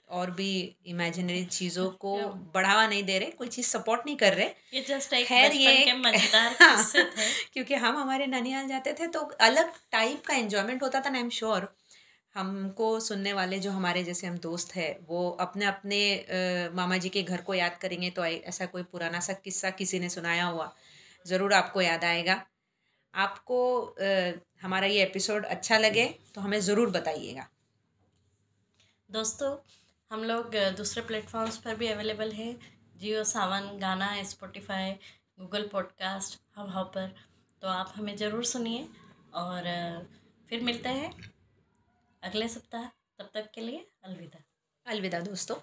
और 0.08 0.30
भी 0.30 0.50
इमेजिनरी 0.86 1.44
चीज़ों 1.44 1.88
को 2.04 2.16
बढ़ावा 2.54 2.86
नहीं 2.86 3.02
दे 3.04 3.18
रहे 3.18 3.30
कोई 3.30 3.48
चीज़ 3.48 3.66
सपोर्ट 3.66 4.06
नहीं 4.06 4.16
कर 4.16 4.34
रहे। 4.34 4.46
ये 4.74 4.84
जस्ट 4.88 5.12
एक 5.12 5.26
खैर, 5.26 5.52
ये 5.52 5.84
के 5.84 5.92
मज़ेदार 5.98 6.56
हाँ। 6.60 6.84
क्योंकि 7.52 7.74
हम 7.74 7.96
हमारे 7.96 8.26
ननियाल 8.26 8.68
जाते 8.68 8.92
थे 8.92 9.06
तो 9.08 9.20
अलग 9.40 9.72
टाइप 9.92 10.22
का 10.26 10.34
एंजॉयमेंट 10.34 10.82
होता 10.82 11.00
था 11.00 11.10
ना 11.10 11.18
आई 11.18 11.24
एम 11.24 11.30
श्योर 11.30 11.68
हमको 12.36 12.88
सुनने 13.00 13.32
वाले 13.32 13.58
जो 13.58 13.70
हमारे 13.72 14.02
जैसे 14.04 14.26
हम 14.26 14.36
दोस्त 14.38 14.74
हैं, 14.76 14.96
वो 15.02 15.28
अपने 15.40 15.64
अपने 15.66 16.70
मामा 16.74 16.96
जी 16.98 17.08
के 17.08 17.22
घर 17.24 17.40
को 17.42 17.54
याद 17.54 17.76
करेंगे 17.82 18.10
तो 18.10 18.24
ऐसा 18.24 18.66
कोई 18.66 18.82
पुराना 18.84 19.20
सा 19.20 19.32
किस्सा 19.44 19.70
किसी 19.72 19.98
ने 20.00 20.08
सुनाया 20.10 20.44
हुआ, 20.46 20.72
ज़रूर 21.26 21.52
आपको 21.54 21.80
याद 21.82 22.04
आएगा। 22.04 22.40
आपको 23.14 23.58
हमारा 24.62 24.86
ये 24.88 25.02
एपिसोड 25.02 25.44
अच्छा 25.46 25.78
लगे 25.78 26.04
तो 26.34 26.40
हमें 26.40 26.58
ज़रूर 26.62 26.90
बताइएगा। 26.90 27.46
दोस्तों, 29.10 29.56
हम 30.10 30.24
लोग 30.24 30.56
दूसरे 30.76 31.02
प्लेटफॉर्म्स 31.04 31.56
पर 31.58 31.74
भी 31.76 31.86
अवेलेबल 31.88 32.32
हैं, 32.32 32.58
Jio 32.96 33.22
Saavn 33.26 33.70
Gaana 33.80 34.10
Spotify 34.24 34.90
Google 35.40 35.68
podcast 35.72 36.38
Hubhopper 36.70 37.14
तो 37.62 37.68
आप 37.70 37.92
हमें 37.96 38.16
ज़रूर 38.16 38.44
सुनिए 38.46 38.86
और 39.34 39.62
फिर 40.50 40.62
मिलते 40.62 40.88
हैं। 40.90 41.10
अगले 42.22 42.48
सप्ताह 42.48 42.88
तब 43.18 43.30
तक 43.34 43.50
के 43.54 43.60
लिए 43.60 43.86
अलविदा। 44.04 44.42
अलविदा 44.86 45.20
दोस्तों। 45.20 45.56